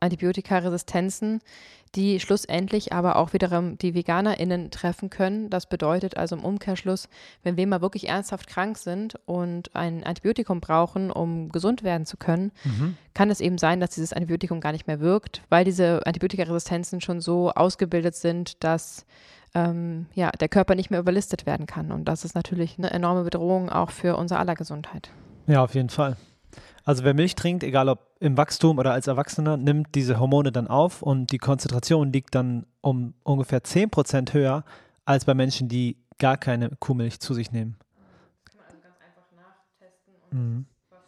[0.00, 1.40] Antibiotikaresistenzen,
[1.94, 5.50] die schlussendlich aber auch wiederum die VeganerInnen treffen können.
[5.50, 7.08] Das bedeutet also im Umkehrschluss,
[7.42, 12.16] wenn wir mal wirklich ernsthaft krank sind und ein Antibiotikum brauchen, um gesund werden zu
[12.16, 12.96] können, mhm.
[13.14, 17.20] kann es eben sein, dass dieses Antibiotikum gar nicht mehr wirkt, weil diese Antibiotikaresistenzen schon
[17.20, 19.04] so ausgebildet sind, dass
[19.54, 21.92] ähm, ja, der Körper nicht mehr überlistet werden kann.
[21.92, 25.10] Und das ist natürlich eine enorme Bedrohung auch für unser aller Gesundheit.
[25.46, 26.16] Ja, auf jeden Fall.
[26.84, 30.66] Also wer Milch trinkt, egal ob im Wachstum oder als Erwachsener, nimmt diese Hormone dann
[30.66, 34.64] auf und die Konzentration liegt dann um ungefähr 10% höher
[35.04, 37.76] als bei Menschen, die gar keine Kuhmilch zu sich nehmen.
[38.44, 40.66] Das kann man also ganz einfach nachtesten und mhm.
[40.90, 40.98] was,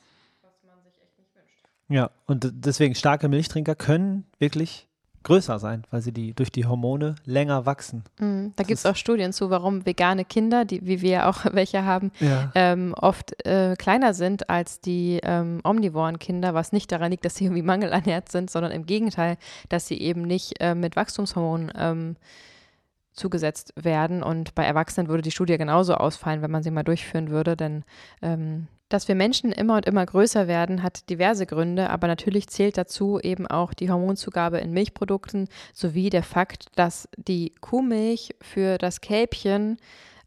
[0.42, 1.66] was man sich echt nicht wünscht.
[1.88, 4.88] Ja, und deswegen starke Milchtrinker können wirklich
[5.24, 8.04] größer sein, weil sie die durch die Hormone länger wachsen.
[8.18, 11.84] Mm, da gibt es auch Studien zu, warum vegane Kinder, die, wie wir auch welche
[11.84, 12.52] haben, ja.
[12.54, 17.36] ähm, oft äh, kleiner sind als die ähm, omnivoren Kinder, was nicht daran liegt, dass
[17.36, 19.36] sie irgendwie mangelernährt sind, sondern im Gegenteil,
[19.68, 22.16] dass sie eben nicht äh, mit Wachstumshormonen ähm,
[23.14, 24.22] zugesetzt werden.
[24.22, 27.84] Und bei Erwachsenen würde die Studie genauso ausfallen, wenn man sie mal durchführen würde, denn
[28.22, 32.76] ähm, dass wir Menschen immer und immer größer werden, hat diverse Gründe, aber natürlich zählt
[32.76, 39.00] dazu eben auch die Hormonzugabe in Milchprodukten sowie der Fakt, dass die Kuhmilch für das
[39.00, 39.78] Kälbchen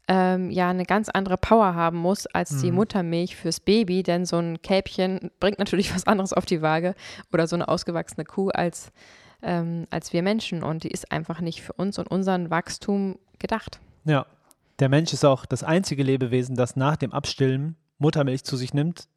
[0.08, 2.62] ähm, ja eine ganz andere Power haben muss als mhm.
[2.62, 6.94] die Muttermilch fürs Baby, denn so ein Kälbchen bringt natürlich was anderes auf die Waage
[7.32, 8.90] oder so eine ausgewachsene Kuh als,
[9.42, 13.80] ähm, als wir Menschen und die ist einfach nicht für uns und unseren Wachstum gedacht.
[14.04, 14.26] Ja,
[14.78, 19.08] der Mensch ist auch das einzige Lebewesen, das nach dem Abstillen Muttermilch zu sich nimmt,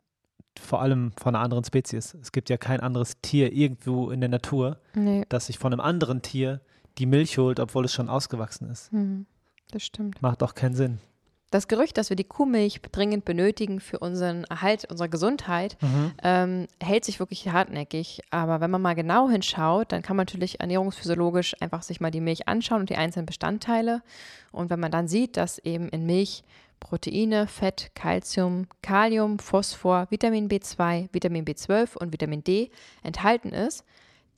[0.59, 2.15] vor allem von einer anderen Spezies.
[2.15, 5.23] Es gibt ja kein anderes Tier irgendwo in der Natur, nee.
[5.29, 6.61] das sich von einem anderen Tier
[6.97, 8.91] die Milch holt, obwohl es schon ausgewachsen ist.
[8.91, 9.25] Mhm,
[9.71, 10.21] das stimmt.
[10.21, 10.99] Macht auch keinen Sinn.
[11.51, 16.11] Das Gerücht, dass wir die Kuhmilch dringend benötigen für unseren Erhalt unserer Gesundheit, mhm.
[16.23, 18.21] ähm, hält sich wirklich hartnäckig.
[18.31, 22.21] Aber wenn man mal genau hinschaut, dann kann man natürlich ernährungsphysiologisch einfach sich mal die
[22.21, 24.01] Milch anschauen und die einzelnen Bestandteile.
[24.53, 26.43] Und wenn man dann sieht, dass eben in Milch
[26.79, 32.71] Proteine, Fett, Calcium, Kalium, Phosphor, Vitamin B2, Vitamin B12 und Vitamin D
[33.03, 33.85] enthalten ist,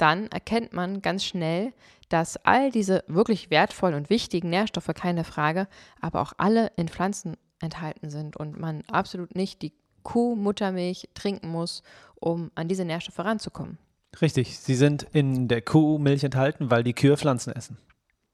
[0.03, 1.71] dann erkennt man ganz schnell,
[2.09, 5.65] dass all diese wirklich wertvollen und wichtigen Nährstoffe, keine Frage,
[6.01, 9.71] aber auch alle in Pflanzen enthalten sind und man absolut nicht die
[10.03, 11.83] Kuhmuttermilch trinken muss,
[12.15, 13.77] um an diese Nährstoffe ranzukommen.
[14.21, 17.77] Richtig, sie sind in der Kuhmilch enthalten, weil die Kühe Pflanzen essen.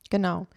[0.09, 0.47] Genau.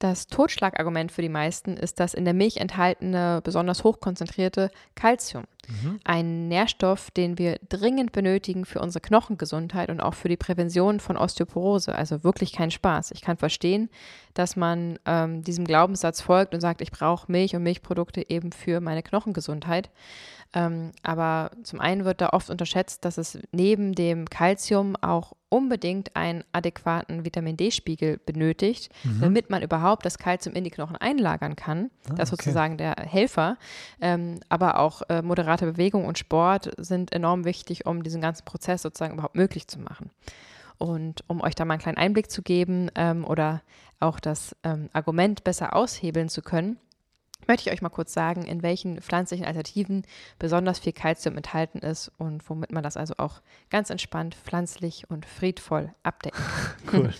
[0.00, 5.44] Das Totschlagargument für die meisten ist das in der Milch enthaltene, besonders hochkonzentrierte Kalzium.
[5.68, 6.00] Mhm.
[6.04, 11.18] Ein Nährstoff, den wir dringend benötigen für unsere Knochengesundheit und auch für die Prävention von
[11.18, 11.94] Osteoporose.
[11.94, 13.10] Also wirklich kein Spaß.
[13.10, 13.90] Ich kann verstehen,
[14.32, 18.80] dass man ähm, diesem Glaubenssatz folgt und sagt, ich brauche Milch und Milchprodukte eben für
[18.80, 19.90] meine Knochengesundheit.
[20.54, 26.16] Ähm, aber zum einen wird da oft unterschätzt, dass es neben dem Kalzium auch unbedingt
[26.16, 29.20] einen adäquaten Vitamin D-Spiegel benötigt, mhm.
[29.20, 31.90] damit man überhaupt das Kalzium in die Knochen einlagern kann.
[32.08, 32.44] Ah, das ist okay.
[32.44, 33.58] sozusagen der Helfer.
[34.00, 38.82] Ähm, aber auch äh, moderate Bewegung und Sport sind enorm wichtig, um diesen ganzen Prozess
[38.82, 40.10] sozusagen überhaupt möglich zu machen.
[40.78, 43.60] Und um euch da mal einen kleinen Einblick zu geben ähm, oder
[43.98, 46.78] auch das ähm, Argument besser aushebeln zu können,
[47.46, 50.02] möchte ich euch mal kurz sagen, in welchen pflanzlichen Alternativen
[50.38, 55.26] besonders viel Kalzium enthalten ist und womit man das also auch ganz entspannt, pflanzlich und
[55.26, 56.70] friedvoll abdecken kann.
[57.00, 57.14] Cool.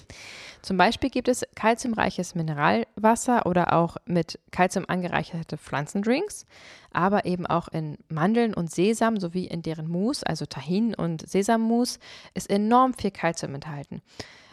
[0.63, 6.45] Zum Beispiel gibt es kalziumreiches Mineralwasser oder auch mit Kalzium angereicherte Pflanzendrinks,
[6.93, 11.99] aber eben auch in Mandeln und Sesam sowie in deren Mousse, also Tahin und Sesammousse,
[12.35, 14.03] ist enorm viel Kalzium enthalten.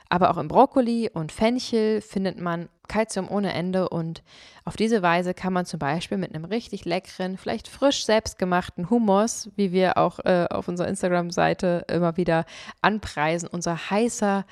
[0.10, 4.24] Aber auch im Brokkoli und Fenchel findet man Kalzium ohne Ende und
[4.66, 9.50] auf diese Weise kann man zum Beispiel mit einem richtig leckeren, vielleicht frisch selbstgemachten Hummus,
[9.56, 12.46] wie wir auch äh, auf unserer Instagram-Seite immer wieder
[12.82, 14.46] anpreisen, unser heißer,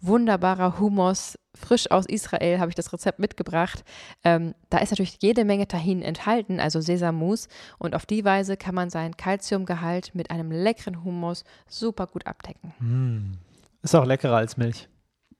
[0.00, 3.84] wunderbarer Hummus, frisch aus Israel, habe ich das Rezept mitgebracht.
[4.24, 7.48] Ähm, da ist natürlich jede Menge Tahin enthalten, also Sesammus.
[7.78, 12.74] Und auf die Weise kann man seinen Kalziumgehalt mit einem leckeren Hummus super gut abdecken.
[12.78, 13.38] Mm.
[13.82, 14.88] Ist auch leckerer als Milch.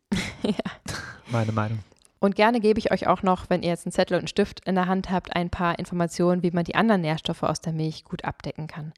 [0.43, 0.53] ja.
[1.31, 1.81] Meine Meinung.
[2.19, 4.61] Und gerne gebe ich euch auch noch, wenn ihr jetzt einen Zettel und einen Stift
[4.67, 8.05] in der Hand habt, ein paar Informationen, wie man die anderen Nährstoffe aus der Milch
[8.05, 8.95] gut abdecken kann.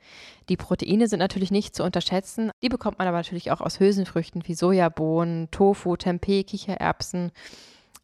[0.48, 2.50] Die Proteine sind natürlich nicht zu unterschätzen.
[2.62, 7.33] Die bekommt man aber natürlich auch aus Hülsenfrüchten wie Sojabohnen, Tofu, Tempeh, Kichererbsen.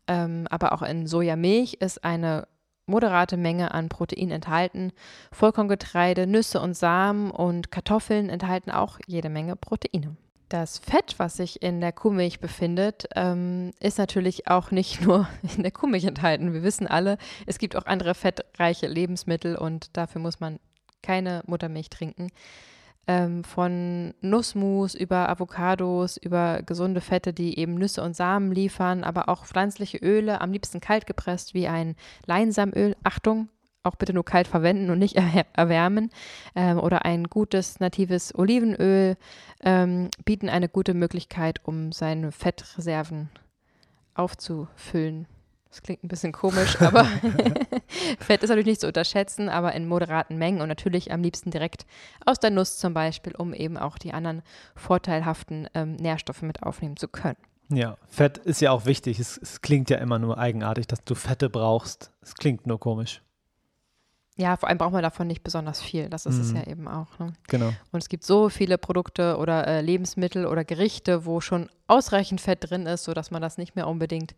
[0.09, 2.49] Ähm, aber auch in Sojamilch ist eine
[2.87, 4.93] moderate Menge an Protein enthalten.
[5.33, 10.17] Vollkorngetreide, Nüsse und Samen und Kartoffeln enthalten auch jede Menge Proteine.
[10.49, 15.63] Das Fett, was sich in der Kuhmilch befindet, ähm, ist natürlich auch nicht nur in
[15.63, 16.53] der Kuhmilch enthalten.
[16.53, 20.61] Wir wissen alle, es gibt auch andere fettreiche Lebensmittel und dafür muss man
[21.03, 22.29] keine Muttermilch trinken.
[23.07, 29.29] Ähm, von Nussmus über Avocados, über gesunde Fette, die eben Nüsse und Samen liefern, aber
[29.29, 32.97] auch pflanzliche Öle, am liebsten kalt gepresst wie ein Leinsamöl.
[33.05, 33.49] Achtung,
[33.85, 35.17] auch bitte nur kalt verwenden und nicht
[35.53, 36.11] erwärmen.
[36.57, 39.17] Ähm, oder ein gutes natives Olivenöl
[39.63, 43.29] ähm, bieten eine gute Möglichkeit, um seine Fettreserven
[44.15, 45.27] aufzufüllen.
[45.71, 47.05] Das klingt ein bisschen komisch, aber
[48.21, 51.85] Fett ist natürlich nicht zu unterschätzen, aber in moderaten Mengen und natürlich am liebsten direkt
[52.25, 54.43] aus der Nuss zum Beispiel, um eben auch die anderen
[54.77, 57.37] vorteilhaften ähm, Nährstoffe mit aufnehmen zu können.
[57.71, 59.19] Ja, Fett ist ja auch wichtig.
[59.19, 62.13] Es, es, klingt ja immer nur eigenartig, dass du Fette brauchst.
[62.21, 63.23] Es klingt nur komisch.
[64.37, 66.09] Ja, vor allem braucht man davon nicht besonders viel.
[66.09, 66.41] Das ist mhm.
[66.41, 67.19] es ja eben auch.
[67.21, 67.33] Ne?
[67.47, 67.73] Genau.
[67.93, 72.69] Und es gibt so viele Produkte oder äh, Lebensmittel oder Gerichte, wo schon ausreichend Fett
[72.69, 74.35] drin ist, sodass man das nicht mehr unbedingt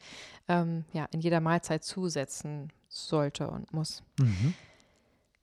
[0.49, 4.03] ähm, ja, in jeder Mahlzeit zusetzen sollte und muss.
[4.19, 4.55] Mhm.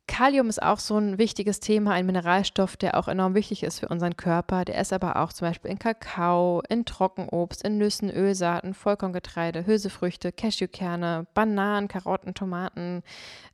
[0.06, 3.88] Kalium ist auch so ein wichtiges Thema, ein Mineralstoff, der auch enorm wichtig ist für
[3.88, 4.66] unseren Körper.
[4.66, 10.34] Der ist aber auch zum Beispiel in Kakao, in Trockenobst, in Nüssen, Ölsaaten, Vollkorngetreide, Hülsefrüchte,
[10.34, 13.02] Cashewkerne, Bananen, Karotten, Tomaten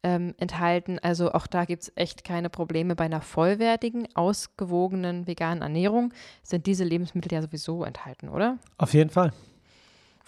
[0.02, 0.98] ähm, enthalten.
[1.00, 2.96] Also auch da gibt es echt keine Probleme.
[2.96, 8.58] Bei einer vollwertigen, ausgewogenen veganen Ernährung sind diese Lebensmittel ja sowieso enthalten, oder?
[8.78, 9.34] Auf jeden Fall.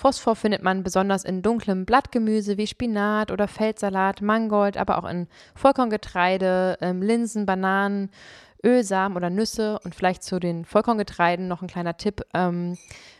[0.01, 5.27] Phosphor findet man besonders in dunklem Blattgemüse wie Spinat oder Feldsalat, Mangold, aber auch in
[5.53, 8.09] Vollkorngetreide, ähm, Linsen, Bananen,
[8.63, 12.77] Ölsamen oder Nüsse und vielleicht zu den Vollkorngetreiden noch ein kleiner Tipp, ähm,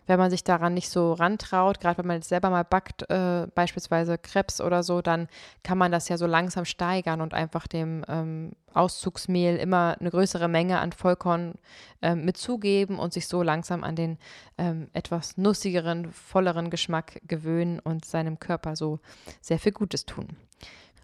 [0.08, 3.48] wenn man sich daran nicht so rantraut, gerade wenn man jetzt selber mal backt, äh,
[3.56, 5.28] beispielsweise Krebs oder so, dann
[5.64, 10.48] kann man das ja so langsam steigern und einfach dem ähm, Auszugsmehl immer eine größere
[10.48, 11.54] Menge an Vollkorn
[12.02, 14.18] ähm, mitzugeben und sich so langsam an den
[14.58, 19.00] ähm, etwas nussigeren, volleren Geschmack gewöhnen und seinem Körper so
[19.40, 20.28] sehr viel Gutes tun.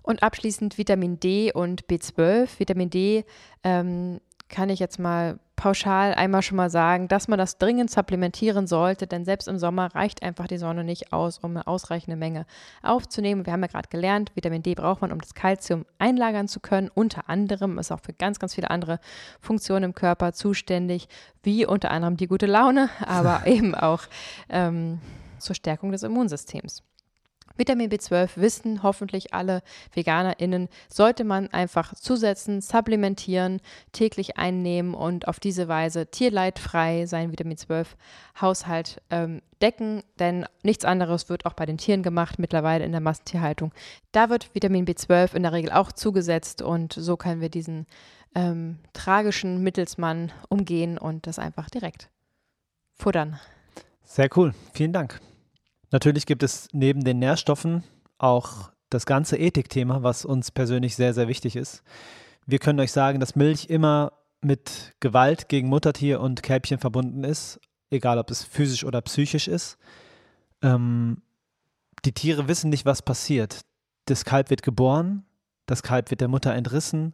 [0.08, 2.60] Und abschließend Vitamin D und B12.
[2.60, 3.26] Vitamin D
[3.63, 8.67] ähm, kann ich jetzt mal pauschal einmal schon mal sagen, dass man das dringend supplementieren
[8.67, 12.45] sollte, denn selbst im Sommer reicht einfach die Sonne nicht aus, um eine ausreichende Menge
[12.83, 13.45] aufzunehmen.
[13.45, 16.91] Wir haben ja gerade gelernt, Vitamin D braucht man, um das Kalzium einlagern zu können.
[16.93, 18.99] Unter anderem ist auch für ganz, ganz viele andere
[19.41, 21.10] Funktionen im Körper zuständig,
[21.41, 24.03] wie unter anderem die gute Laune, aber eben auch
[24.49, 25.01] ähm,
[25.39, 26.83] zur Stärkung des Immunsystems.
[27.57, 29.61] Vitamin B12 wissen hoffentlich alle
[29.93, 37.57] VeganerInnen, sollte man einfach zusetzen, supplementieren, täglich einnehmen und auf diese Weise tierleidfrei seinen Vitamin
[37.57, 37.95] 12
[38.39, 43.01] Haushalt ähm, decken, denn nichts anderes wird auch bei den Tieren gemacht, mittlerweile in der
[43.01, 43.73] Massentierhaltung.
[44.11, 47.87] Da wird Vitamin B12 in der Regel auch zugesetzt und so können wir diesen
[48.35, 52.09] ähm, tragischen Mittelsmann umgehen und das einfach direkt
[52.93, 53.39] futtern.
[54.03, 55.19] Sehr cool, vielen Dank.
[55.91, 57.84] Natürlich gibt es neben den Nährstoffen
[58.17, 61.84] auch das ganze Ethikthema, was uns persönlich sehr, sehr wichtig ist.
[62.45, 67.60] Wir können euch sagen, dass Milch immer mit Gewalt gegen Muttertier und Kälbchen verbunden ist,
[67.89, 69.78] egal ob es physisch oder psychisch ist.
[70.62, 71.21] Ähm,
[72.06, 73.62] die Tiere wissen nicht, was passiert.
[74.06, 75.26] Das Kalb wird geboren,
[75.65, 77.13] das Kalb wird der Mutter entrissen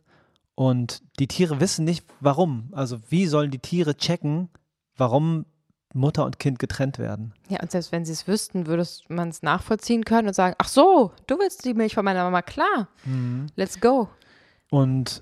[0.56, 2.70] und die Tiere wissen nicht, warum.
[2.74, 4.50] Also wie sollen die Tiere checken,
[4.96, 5.46] warum
[5.94, 7.34] Mutter und Kind getrennt werden.
[7.50, 10.68] Ja, und selbst wenn sie es wüssten, würde man es nachvollziehen können und sagen, ach
[10.68, 13.48] so, du willst die Milch von meiner Mama, klar, mhm.
[13.56, 14.10] let's go.
[14.70, 15.22] Und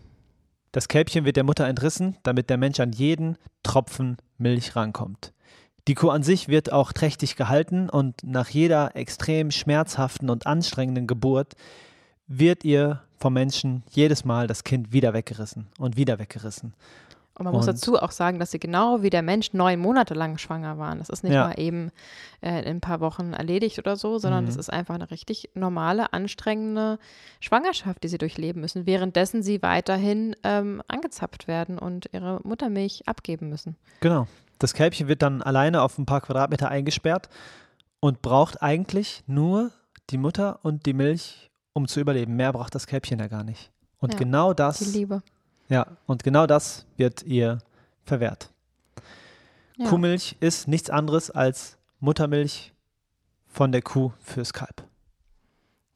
[0.72, 5.34] das Kälbchen wird der Mutter entrissen, damit der Mensch an jeden Tropfen Milch rankommt.
[5.88, 11.08] Die Kuh an sich wird auch trächtig gehalten und nach jeder extrem schmerzhaften und anstrengenden
[11.08, 11.54] Geburt
[12.28, 16.74] wird ihr vom Menschen jedes Mal das Kind wieder weggerissen und wieder weggerissen.
[17.42, 20.14] Und man und muss dazu auch sagen, dass sie genau wie der Mensch neun Monate
[20.14, 21.00] lang schwanger waren.
[21.00, 21.48] Das ist nicht ja.
[21.48, 21.90] mal eben
[22.42, 24.48] äh, in ein paar Wochen erledigt oder so, sondern mhm.
[24.48, 27.00] das ist einfach eine richtig normale, anstrengende
[27.40, 33.50] Schwangerschaft, die sie durchleben müssen, währenddessen sie weiterhin ähm, angezapft werden und ihre Muttermilch abgeben
[33.50, 33.76] müssen.
[34.02, 34.28] Genau.
[34.60, 37.30] Das Kälbchen wird dann alleine auf ein paar Quadratmeter eingesperrt
[38.00, 39.72] und braucht eigentlich nur
[40.12, 42.36] die Mutter und die Milch, um zu überleben.
[42.36, 43.72] Mehr braucht das Kälbchen ja gar nicht.
[43.98, 44.94] Und ja, genau das.
[45.72, 47.60] Ja, und genau das wird ihr
[48.04, 48.52] verwehrt.
[49.78, 49.88] Ja.
[49.88, 52.74] Kuhmilch ist nichts anderes als Muttermilch
[53.48, 54.84] von der Kuh fürs Kalb.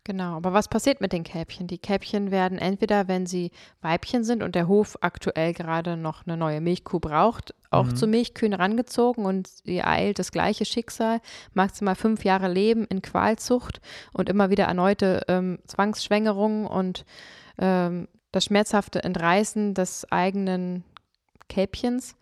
[0.06, 1.68] Genau, aber was passiert mit den Kälbchen?
[1.68, 6.38] Die Kälbchen werden entweder, wenn sie Weibchen sind und der Hof aktuell gerade noch eine
[6.38, 7.96] neue Milchkuh braucht, auch mhm.
[7.98, 11.20] zu Milchkühen rangezogen und sie eilt das gleiche Schicksal,
[11.54, 13.82] maximal fünf Jahre Leben in Qualzucht
[14.14, 17.04] und immer wieder erneute ähm, Zwangsschwängerungen und
[17.58, 20.84] ähm, das schmerzhafte Entreißen des eigenen
[21.48, 22.16] Kälbchens.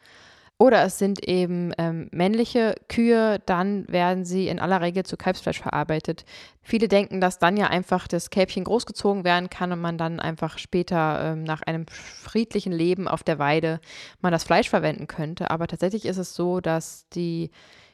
[0.60, 5.60] Oder es sind eben ähm, männliche Kühe, dann werden sie in aller Regel zu Kalbsfleisch
[5.60, 6.24] verarbeitet.
[6.62, 10.60] Viele denken, dass dann ja einfach das Kälbchen großgezogen werden kann und man dann einfach
[10.60, 13.82] später ähm, nach einem friedlichen Leben auf der Weide
[14.22, 15.50] man das Fleisch verwenden könnte.
[15.50, 17.50] Aber tatsächlich ist es so, dass die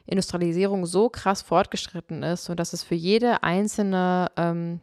[0.06, 4.82] Industrialisierung so krass fortgeschritten ist und dass es für jede einzelne ähm,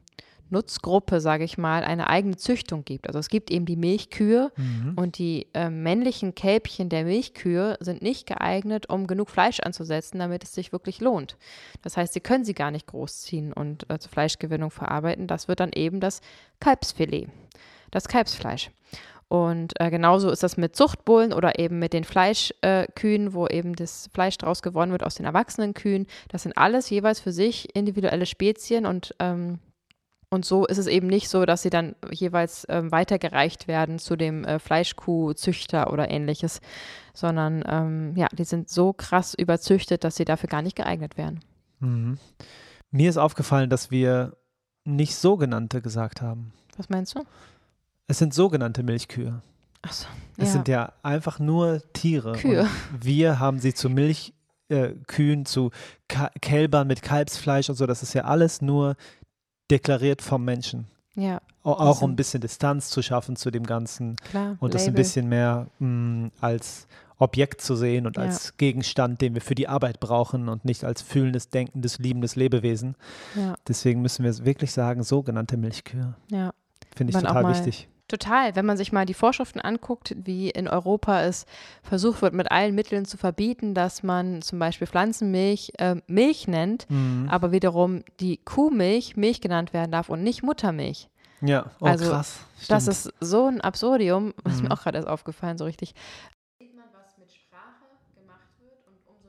[0.50, 3.06] Nutzgruppe, sage ich mal, eine eigene Züchtung gibt.
[3.06, 4.92] Also es gibt eben die Milchkühe mhm.
[4.96, 10.44] und die äh, männlichen Kälbchen der Milchkühe sind nicht geeignet, um genug Fleisch anzusetzen, damit
[10.44, 11.36] es sich wirklich lohnt.
[11.82, 15.26] Das heißt, sie können sie gar nicht großziehen und äh, zur Fleischgewinnung verarbeiten.
[15.26, 16.20] Das wird dann eben das
[16.60, 17.28] Kalbsfilet,
[17.90, 18.70] das Kalbsfleisch.
[19.28, 23.74] Und äh, genauso ist das mit Zuchtbullen oder eben mit den Fleischkühen, äh, wo eben
[23.74, 26.06] das Fleisch daraus gewonnen wird aus den erwachsenen Kühen.
[26.28, 29.58] Das sind alles jeweils für sich individuelle Spezien und ähm,
[30.36, 34.14] und so ist es eben nicht so, dass sie dann jeweils ähm, weitergereicht werden zu
[34.14, 36.60] dem äh, Fleischkuhzüchter oder ähnliches,
[37.14, 41.40] sondern ähm, ja, die sind so krass überzüchtet, dass sie dafür gar nicht geeignet wären.
[41.80, 42.18] Mhm.
[42.90, 44.36] Mir ist aufgefallen, dass wir
[44.84, 46.52] nicht sogenannte gesagt haben.
[46.76, 47.24] Was meinst du?
[48.06, 49.40] Es sind sogenannte Milchkühe.
[49.82, 52.32] Ach so, es sind ja einfach nur Tiere.
[52.32, 52.68] Kühe.
[53.00, 55.70] Wir haben sie zu Milchkühen, äh, zu
[56.08, 57.86] Ka Kälbern mit Kalbsfleisch und so.
[57.86, 58.96] Das ist ja alles nur
[59.70, 60.86] deklariert vom Menschen.
[61.14, 61.40] Ja.
[61.62, 64.94] Auch, auch um ein bisschen Distanz zu schaffen zu dem Ganzen Klar, und das ein
[64.94, 66.86] bisschen mehr mh, mm, als
[67.18, 68.24] Objekt zu sehen und ja.
[68.24, 72.94] als Gegenstand, den wir für die Arbeit brauchen und nicht als fühlendes, denkendes, liebendes Lebewesen.
[73.34, 73.54] Ja.
[73.66, 76.14] Deswegen müssen wir wirklich sagen, sogenannte Milchkühe.
[76.30, 76.52] Ja.
[76.94, 77.88] Finde ich total wichtig.
[78.08, 78.54] Total.
[78.54, 81.44] Wenn man sich mal die Vorschriften anguckt, wie in Europa es
[81.82, 86.88] versucht wird, mit allen Mitteln zu verbieten, dass man zum Beispiel Pflanzenmilch äh, Milch nennt,
[86.88, 87.28] mhm.
[87.28, 91.08] aber wiederum die Kuhmilch Milch genannt werden darf und nicht Muttermilch.
[91.40, 92.38] Ja, oh, also, krass.
[92.56, 92.70] Stimmt.
[92.70, 94.64] Das ist so ein Absurdium, was mhm.
[94.68, 95.94] mir auch gerade erst aufgefallen, so richtig.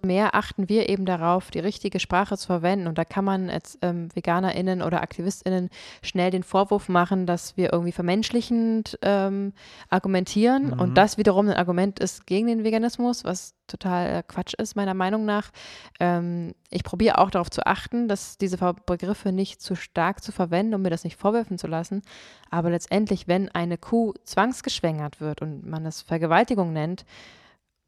[0.06, 2.88] Mehr achten wir eben darauf, die richtige Sprache zu verwenden.
[2.88, 5.70] Und da kann man als ähm, VeganerInnen oder AktivistInnen
[6.02, 9.54] schnell den Vorwurf machen, dass wir irgendwie vermenschlichend ähm,
[9.90, 10.68] argumentieren.
[10.68, 10.80] Mhm.
[10.80, 14.94] Und das wiederum ein Argument ist gegen den Veganismus, was total äh, Quatsch ist, meiner
[14.94, 15.52] Meinung nach.
[16.00, 20.74] Ähm, ich probiere auch darauf zu achten, dass diese Begriffe nicht zu stark zu verwenden,
[20.74, 22.02] um mir das nicht vorwerfen zu lassen.
[22.50, 27.06] Aber letztendlich, wenn eine Kuh zwangsgeschwängert wird und man es Vergewaltigung nennt,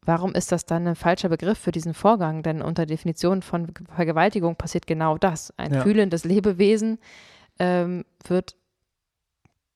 [0.04, 2.42] Warum ist das dann ein falscher Begriff für diesen Vorgang?
[2.42, 5.52] Denn unter Definition von Vergewaltigung passiert genau das.
[5.58, 5.82] Ein ja.
[5.82, 6.98] fühlendes Lebewesen
[7.58, 8.56] ähm, wird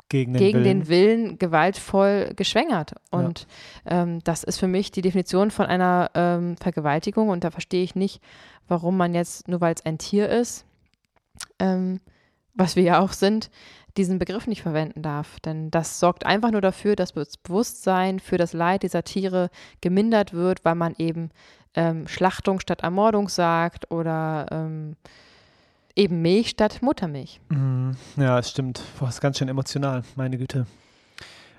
[0.09, 0.81] gegen, den, gegen Willen.
[0.81, 1.39] den, Willen.
[1.39, 2.95] gewaltvoll geschwängert.
[3.11, 3.47] Und
[3.85, 4.03] ja.
[4.03, 7.29] ähm, das ist für mich die Definition von einer ähm, Vergewaltigung.
[7.29, 8.23] Und da verstehe ich nicht,
[8.67, 10.65] warum man jetzt, nur weil es ein Tier ist,
[11.59, 12.01] ähm,
[12.55, 13.51] was wir ja auch sind,
[13.97, 15.41] diesen Begriff nicht verwenden darf.
[15.41, 20.33] Denn das sorgt einfach nur dafür, dass das Bewusstsein für das Leid dieser Tiere gemindert
[20.33, 21.31] wird, weil man eben
[21.75, 24.97] ähm, Schlachtung statt Ermordung sagt oder ähm,
[25.97, 27.41] eben Milch statt Muttermilch.
[27.49, 27.97] Mhm.
[28.17, 28.83] Ja, es stimmt.
[28.99, 30.67] Boah, ist ganz schön emotional, meine Güte.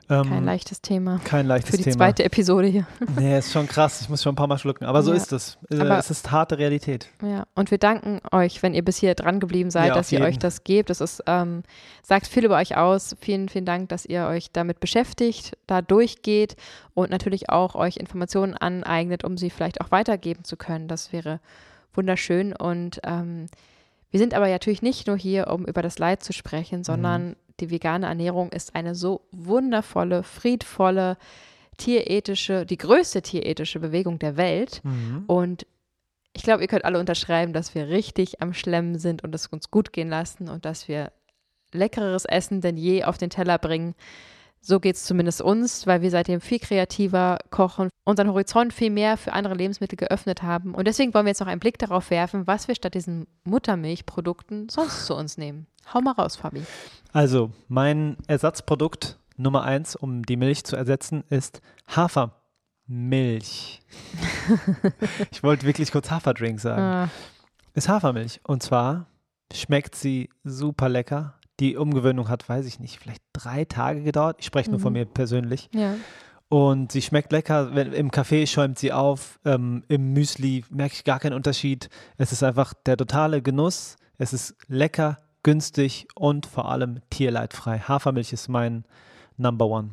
[0.08, 1.20] Ähm, kein leichtes Thema.
[1.24, 1.78] Kein leichtes Thema.
[1.78, 2.06] Für die Thema.
[2.06, 2.88] zweite Episode hier.
[3.20, 4.02] Nee, ist schon krass.
[4.02, 4.86] Ich muss schon ein paar Mal schlucken.
[4.86, 5.18] Aber so ja.
[5.18, 5.58] ist es.
[5.70, 7.10] Äh, Aber, es ist harte Realität.
[7.24, 10.22] Ja, und wir danken euch, wenn ihr bis hier dran geblieben seid, ja, dass ihr
[10.22, 10.90] euch das gebt.
[10.90, 11.64] Das ist, ähm,
[12.04, 13.16] sagt viel über euch aus.
[13.20, 16.56] Vielen, vielen Dank, dass ihr euch damit beschäftigt, da durchgeht
[16.94, 20.88] und natürlich auch euch Informationen aneignet, um sie vielleicht auch weitergeben zu können.
[20.88, 21.40] Das wäre
[21.94, 22.54] wunderschön.
[22.54, 23.48] Und ähm,
[24.12, 27.36] wir sind aber natürlich nicht nur hier, um über das Leid zu sprechen, sondern mhm
[27.60, 31.18] die vegane Ernährung ist eine so wundervolle, friedvolle,
[31.78, 34.82] tierethische, die größte tierethische Bewegung der Welt.
[34.84, 35.24] Mhm.
[35.28, 35.66] Und
[36.34, 39.72] ich glaube, ihr könnt alle unterschreiben, dass wir richtig am Schlemmen sind und es uns
[39.72, 41.12] gut gehen lassen und dass wir
[41.72, 43.96] leckereres Essen denn je auf den Teller bringen.
[44.68, 49.16] So geht es zumindest uns, weil wir seitdem viel kreativer kochen, unseren Horizont viel mehr
[49.16, 50.74] für andere Lebensmittel geöffnet haben.
[50.74, 54.68] Und deswegen wollen wir jetzt noch einen Blick darauf werfen, was wir statt diesen Muttermilchprodukten
[54.70, 55.68] sonst zu uns nehmen.
[55.94, 56.64] Hau mal raus, Fabi.
[57.14, 61.62] Also, mein Ersatzprodukt Nummer eins, um die Milch zu ersetzen, ist
[61.96, 63.82] Hafermilch.
[65.32, 66.82] ich wollte wirklich kurz Haferdrink sagen.
[66.82, 67.10] Ah.
[67.76, 68.40] Ist Hafermilch.
[68.44, 69.06] Und zwar
[69.54, 71.36] schmeckt sie super lecker.
[71.60, 74.38] Die Umgewöhnung hat, weiß ich nicht, vielleicht drei Tage gedauert.
[74.40, 75.00] Ich spreche nur von mhm.
[75.00, 75.70] mir persönlich.
[75.74, 75.96] Ja.
[76.50, 77.74] Und sie schmeckt lecker.
[77.74, 79.40] Wenn, Im Kaffee schäumt sie auf.
[79.46, 81.90] Ähm, Im Müsli merke ich gar keinen Unterschied.
[82.18, 83.96] Es ist einfach der totale Genuss.
[84.18, 87.80] Es ist lecker, günstig und vor allem tierleidfrei.
[87.80, 88.86] Hafermilch ist mein
[89.38, 89.92] Number One.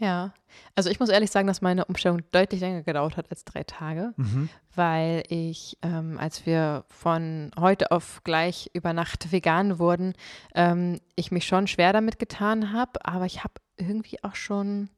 [0.00, 0.32] Ja,
[0.74, 4.14] also ich muss ehrlich sagen, dass meine Umstellung deutlich länger gedauert hat als drei Tage,
[4.16, 4.48] mhm.
[4.74, 10.14] weil ich, ähm, als wir von heute auf gleich über Nacht vegan wurden,
[10.54, 14.88] ähm, ich mich schon schwer damit getan habe, aber ich habe irgendwie auch schon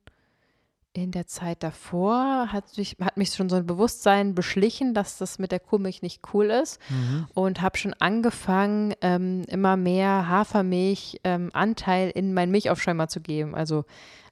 [0.95, 5.38] in der Zeit davor hat mich, hat mich schon so ein Bewusstsein beschlichen, dass das
[5.38, 7.26] mit der Kuhmilch nicht cool ist mhm.
[7.32, 13.55] und habe schon angefangen, ähm, immer mehr Hafermilch-Anteil ähm, in meinen Milchaufschäumer zu geben.
[13.55, 13.86] Also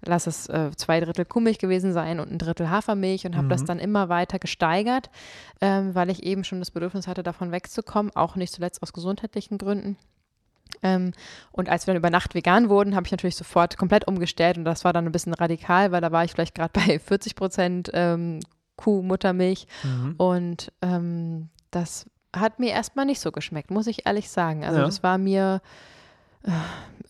[0.05, 3.51] lass es äh, zwei Drittel Kuhmilch gewesen sein und ein Drittel Hafermilch und habe mhm.
[3.51, 5.09] das dann immer weiter gesteigert,
[5.63, 9.57] ähm, weil ich eben schon das Bedürfnis hatte, davon wegzukommen, auch nicht zuletzt aus gesundheitlichen
[9.57, 9.97] Gründen.
[10.83, 11.12] Ähm,
[11.53, 14.64] und als wir dann über Nacht vegan wurden, habe ich natürlich sofort komplett umgestellt und
[14.64, 17.91] das war dann ein bisschen radikal, weil da war ich vielleicht gerade bei 40 Prozent
[17.95, 18.41] ähm,
[18.77, 20.14] Kuhmuttermilch mhm.
[20.16, 24.64] und ähm, das hat mir erstmal nicht so geschmeckt, muss ich ehrlich sagen.
[24.64, 24.87] Also ja.
[24.87, 25.61] das war mir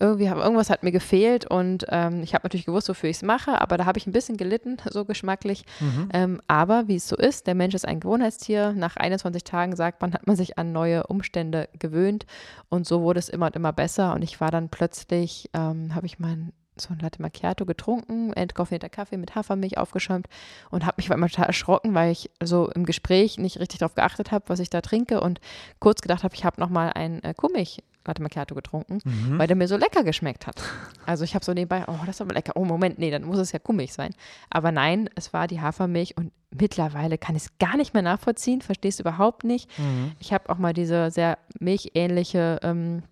[0.01, 3.61] irgendwie irgendwas hat mir gefehlt und ähm, ich habe natürlich gewusst, wofür ich es mache,
[3.61, 5.63] aber da habe ich ein bisschen gelitten, so geschmacklich.
[5.79, 6.09] Mhm.
[6.11, 8.73] Ähm, aber wie es so ist, der Mensch ist ein Gewohnheitstier.
[8.73, 12.25] Nach 21 Tagen sagt man, hat man sich an neue Umstände gewöhnt
[12.69, 16.07] und so wurde es immer und immer besser und ich war dann plötzlich, ähm, habe
[16.07, 20.27] ich mein so ein Latte Macchiato getrunken, entkoffeierter Kaffee mit Hafermilch aufgeschäumt
[20.71, 24.31] und habe mich einmal total erschrocken, weil ich so im Gespräch nicht richtig darauf geachtet
[24.31, 25.39] habe, was ich da trinke und
[25.79, 29.37] kurz gedacht habe, ich habe nochmal ein äh, Kuhmilch Latte Macchiato getrunken, mhm.
[29.37, 30.61] weil der mir so lecker geschmeckt hat.
[31.05, 32.53] Also ich habe so nebenbei, oh, das ist aber lecker.
[32.55, 34.13] Oh, Moment, nee, dann muss es ja Kuhmilch sein.
[34.49, 38.61] Aber nein, es war die Hafermilch und mittlerweile kann ich es gar nicht mehr nachvollziehen,
[38.61, 39.69] verstehst du überhaupt nicht.
[39.77, 40.11] Mhm.
[40.19, 43.03] Ich habe auch mal diese sehr milchähnliche ähm,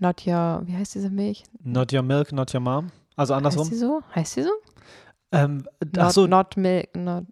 [0.00, 1.44] Not Your, wie heißt diese Milch?
[1.62, 2.90] Not Your Milk, Not Your Mom.
[3.16, 3.62] Also andersrum.
[3.62, 4.02] Heißt sie so?
[4.14, 4.50] Heißt sie so?
[5.32, 5.66] Ähm,
[5.96, 7.24] not, so, not Milk, not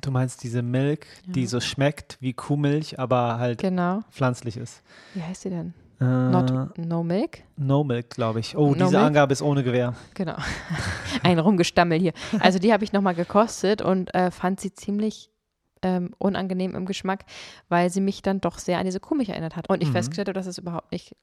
[0.00, 1.32] Du meinst diese Milk, ja.
[1.32, 4.02] die so schmeckt wie Kuhmilch, aber halt genau.
[4.10, 4.82] pflanzlich ist.
[5.14, 5.74] Wie heißt sie denn?
[6.00, 7.38] Äh, Not, no Milk?
[7.56, 8.56] No Milk, glaube ich.
[8.56, 9.02] Oh, no diese milk?
[9.02, 9.94] Angabe ist ohne Gewehr.
[10.14, 10.36] Genau.
[11.22, 12.12] Ein Rumgestammel hier.
[12.40, 15.30] Also die habe ich nochmal gekostet und äh, fand sie ziemlich
[15.82, 17.24] ähm, unangenehm im Geschmack,
[17.68, 19.70] weil sie mich dann doch sehr an diese Kuhmilch erinnert hat.
[19.70, 19.92] Und ich mhm.
[19.92, 21.16] festgestellt habe, dass es überhaupt nicht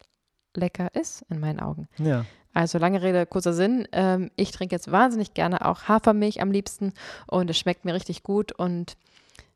[0.56, 1.88] lecker ist in meinen Augen.
[1.98, 2.26] Ja.
[2.54, 3.88] Also lange Rede, kurzer Sinn.
[3.92, 6.94] Ähm, ich trinke jetzt wahnsinnig gerne auch Hafermilch am liebsten
[7.28, 8.96] und es schmeckt mir richtig gut und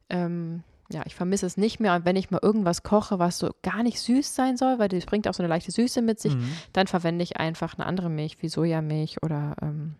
[0.09, 1.95] ähm, ja, ich vermisse es nicht mehr.
[1.95, 5.05] Und wenn ich mal irgendwas koche, was so gar nicht süß sein soll, weil das
[5.05, 6.51] bringt auch so eine leichte Süße mit sich, mhm.
[6.73, 9.95] dann verwende ich einfach eine andere Milch, wie Sojamilch oder ähm,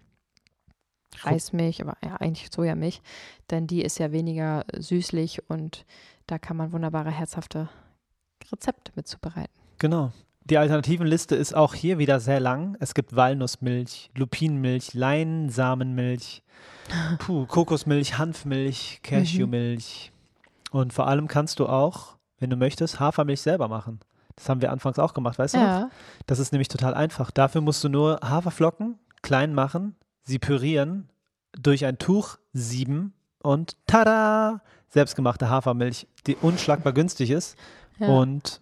[1.22, 3.02] Reismilch, aber ja, eigentlich Sojamilch,
[3.50, 5.86] denn die ist ja weniger süßlich und
[6.28, 7.70] da kann man wunderbare, herzhafte
[8.52, 9.54] Rezepte mit zubereiten.
[9.80, 10.12] Genau.
[10.44, 12.78] Die Alternativenliste ist auch hier wieder sehr lang.
[12.80, 16.42] Es gibt Walnussmilch, Lupinenmilch, Leinsamenmilch,
[17.20, 20.12] puh, Kokosmilch, Hanfmilch, Cashewmilch.
[20.12, 20.17] Mhm.
[20.72, 24.00] Und vor allem kannst du auch, wenn du möchtest, Hafermilch selber machen.
[24.36, 25.82] Das haben wir anfangs auch gemacht, weißt ja.
[25.82, 25.90] du?
[26.28, 27.32] Das ist nämlich total einfach.
[27.32, 31.10] Dafür musst du nur Haferflocken klein machen, sie pürieren,
[31.60, 34.62] durch ein Tuch sieben und tada!
[34.90, 37.58] Selbstgemachte Hafermilch, die unschlagbar günstig ist
[38.00, 38.08] ja.
[38.08, 38.62] und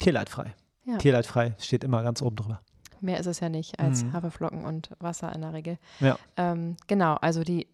[0.00, 0.54] tierleidfrei.
[0.84, 0.96] Ja.
[0.96, 2.60] Tierleidfrei steht immer ganz oben drüber.
[3.00, 4.12] Mehr ist es ja nicht als mhm.
[4.14, 5.78] Haferflocken und Wasser in der Regel.
[6.00, 6.16] Ja.
[6.36, 7.66] Ähm, genau, also die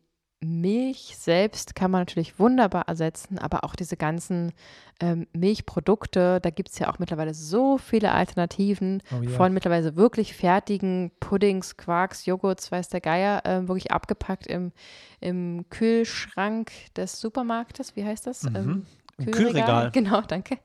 [0.42, 4.52] Milch selbst kann man natürlich wunderbar ersetzen, aber auch diese ganzen
[5.00, 9.30] ähm, Milchprodukte, da gibt es ja auch mittlerweile so viele Alternativen oh, yeah.
[9.30, 14.72] von mittlerweile wirklich fertigen Puddings, Quarks, Joghurts, weiß der Geier, äh, wirklich abgepackt im,
[15.20, 17.96] im Kühlschrank des Supermarktes.
[17.96, 18.42] Wie heißt das?
[18.42, 18.56] Mhm.
[18.56, 18.86] Ähm,
[19.18, 19.32] Kühlregal.
[19.32, 19.90] Kühlregal.
[19.92, 20.58] Genau, danke.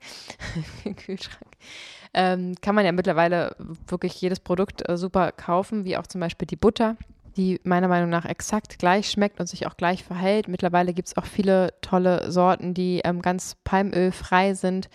[0.95, 1.51] Kühlschrank
[2.17, 3.55] ähm, kann man ja mittlerweile
[3.87, 6.97] wirklich jedes Produkt äh, super kaufen, wie auch zum Beispiel die Butter,
[7.37, 10.47] die meiner Meinung nach exakt gleich schmeckt und sich auch gleich verhält.
[10.47, 14.89] Mittlerweile gibt es auch viele tolle Sorten, die ähm, ganz palmölfrei sind.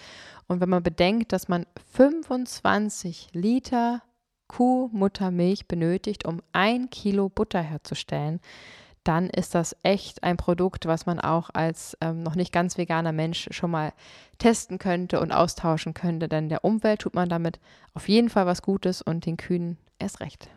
[0.49, 4.03] Und wenn man bedenkt, dass man 25 Liter
[4.49, 8.41] Kuhmuttermilch benötigt, um ein Kilo Butter herzustellen,
[9.05, 13.13] dann ist das echt ein Produkt, was man auch als ähm, noch nicht ganz veganer
[13.13, 13.93] Mensch schon mal
[14.39, 16.29] testen könnte und austauschen könnte.
[16.29, 17.59] Denn der Umwelt tut man damit
[17.95, 20.49] auf jeden Fall was Gutes und den Kühen erst recht.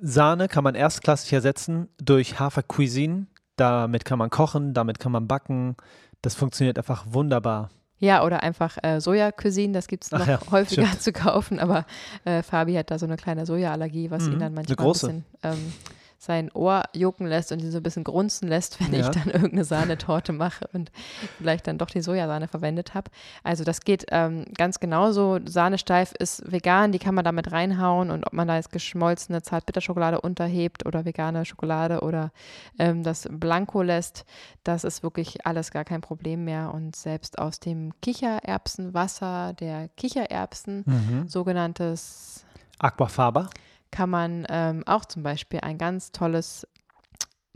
[0.00, 3.26] Sahne kann man erstklassig ersetzen durch Hafercuisine.
[3.56, 5.76] Damit kann man kochen, damit kann man backen.
[6.22, 7.70] Das funktioniert einfach wunderbar.
[7.98, 11.02] Ja, oder einfach äh, Soja-Cuisine, das gibt es noch ja, häufiger stimmt.
[11.02, 11.86] zu kaufen, aber
[12.26, 15.24] äh, Fabi hat da so eine kleine Sojaallergie, was mhm, ihn dann manchmal ein bisschen
[15.42, 15.72] ähm,
[16.18, 19.00] sein Ohr jucken lässt und ihn so ein bisschen grunzen lässt, wenn ja.
[19.00, 20.90] ich dann irgendeine Sahnetorte mache und
[21.38, 23.10] vielleicht dann doch die Sojasahne verwendet habe.
[23.42, 25.38] Also das geht ähm, ganz genauso.
[25.44, 30.20] Sahnesteif ist vegan, die kann man damit reinhauen und ob man da jetzt geschmolzene Zartbitterschokolade
[30.20, 32.32] unterhebt oder vegane Schokolade oder
[32.78, 34.24] ähm, das Blanco lässt,
[34.64, 40.84] das ist wirklich alles gar kein Problem mehr und selbst aus dem Kichererbsenwasser der Kichererbsen,
[40.86, 41.28] mhm.
[41.28, 42.44] sogenanntes
[42.78, 43.50] Aquafaba
[43.90, 46.66] kann man ähm, auch zum Beispiel ein ganz tolles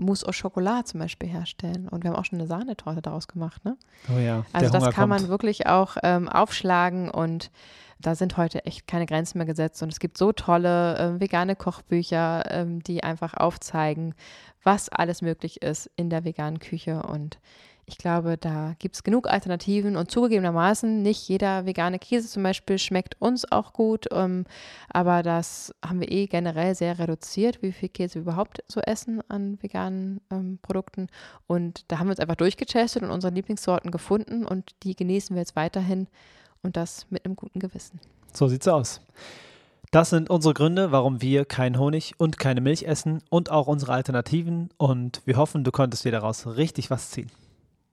[0.01, 1.89] Mousse au Chocolat zum Beispiel herstellen.
[1.89, 3.65] Und wir haben auch schon eine Sahnetorte daraus gemacht.
[3.65, 3.77] Ne?
[4.15, 4.45] Oh ja.
[4.53, 5.23] Also das kann kommt.
[5.23, 7.51] man wirklich auch ähm, aufschlagen und
[8.01, 9.83] da sind heute echt keine Grenzen mehr gesetzt.
[9.83, 14.15] Und es gibt so tolle äh, vegane Kochbücher, ähm, die einfach aufzeigen,
[14.63, 17.03] was alles möglich ist in der veganen Küche.
[17.03, 17.39] Und
[17.91, 22.79] ich glaube, da gibt es genug Alternativen und zugegebenermaßen nicht jeder vegane Käse zum Beispiel
[22.79, 24.45] schmeckt uns auch gut, ähm,
[24.89, 29.21] aber das haben wir eh generell sehr reduziert, wie viel Käse wir überhaupt so essen
[29.29, 31.09] an veganen ähm, Produkten
[31.49, 35.41] und da haben wir uns einfach durchgetestet und unsere Lieblingssorten gefunden und die genießen wir
[35.41, 36.07] jetzt weiterhin
[36.63, 37.99] und das mit einem guten Gewissen.
[38.33, 39.01] So sieht's aus.
[39.91, 43.93] Das sind unsere Gründe, warum wir keinen Honig und keine Milch essen und auch unsere
[43.93, 47.33] Alternativen und wir hoffen, du konntest dir daraus richtig was ziehen.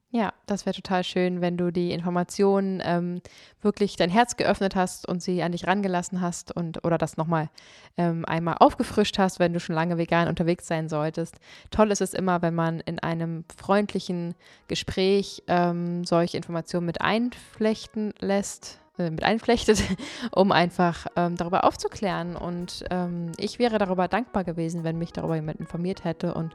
[0.10, 3.22] Ja, das wäre total schön, wenn du die Informationen ähm,
[3.62, 7.50] wirklich dein Herz geöffnet hast und sie an dich rangelassen hast und oder das nochmal
[7.98, 11.36] ähm, einmal aufgefrischt hast, wenn du schon lange vegan unterwegs sein solltest.
[11.72, 14.34] Toll ist es immer, wenn man in einem freundlichen
[14.70, 19.84] Gespräch ähm, solche Informationen mit einflechten lässt äh, mit einflechtet,
[20.32, 22.38] um einfach ähm, darüber aufzuklären.
[22.38, 26.34] Und ähm, ich wäre darüber dankbar gewesen, wenn mich darüber jemand informiert hätte.
[26.34, 26.54] Und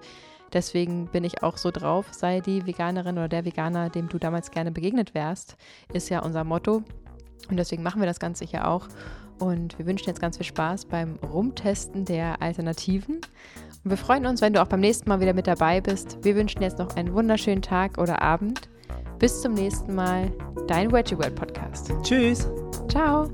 [0.53, 4.51] Deswegen bin ich auch so drauf, sei die Veganerin oder der Veganer, dem du damals
[4.51, 5.57] gerne begegnet wärst,
[5.93, 6.83] ist ja unser Motto.
[7.49, 8.89] Und deswegen machen wir das Ganze hier auch.
[9.39, 13.17] Und wir wünschen jetzt ganz viel Spaß beim Rumtesten der Alternativen.
[13.17, 16.19] Und wir freuen uns, wenn du auch beim nächsten Mal wieder mit dabei bist.
[16.23, 18.69] Wir wünschen jetzt noch einen wunderschönen Tag oder Abend.
[19.19, 20.31] Bis zum nächsten Mal,
[20.69, 21.93] dein Veggie World Podcast.
[22.03, 22.49] Tschüss.
[22.89, 23.29] Ciao.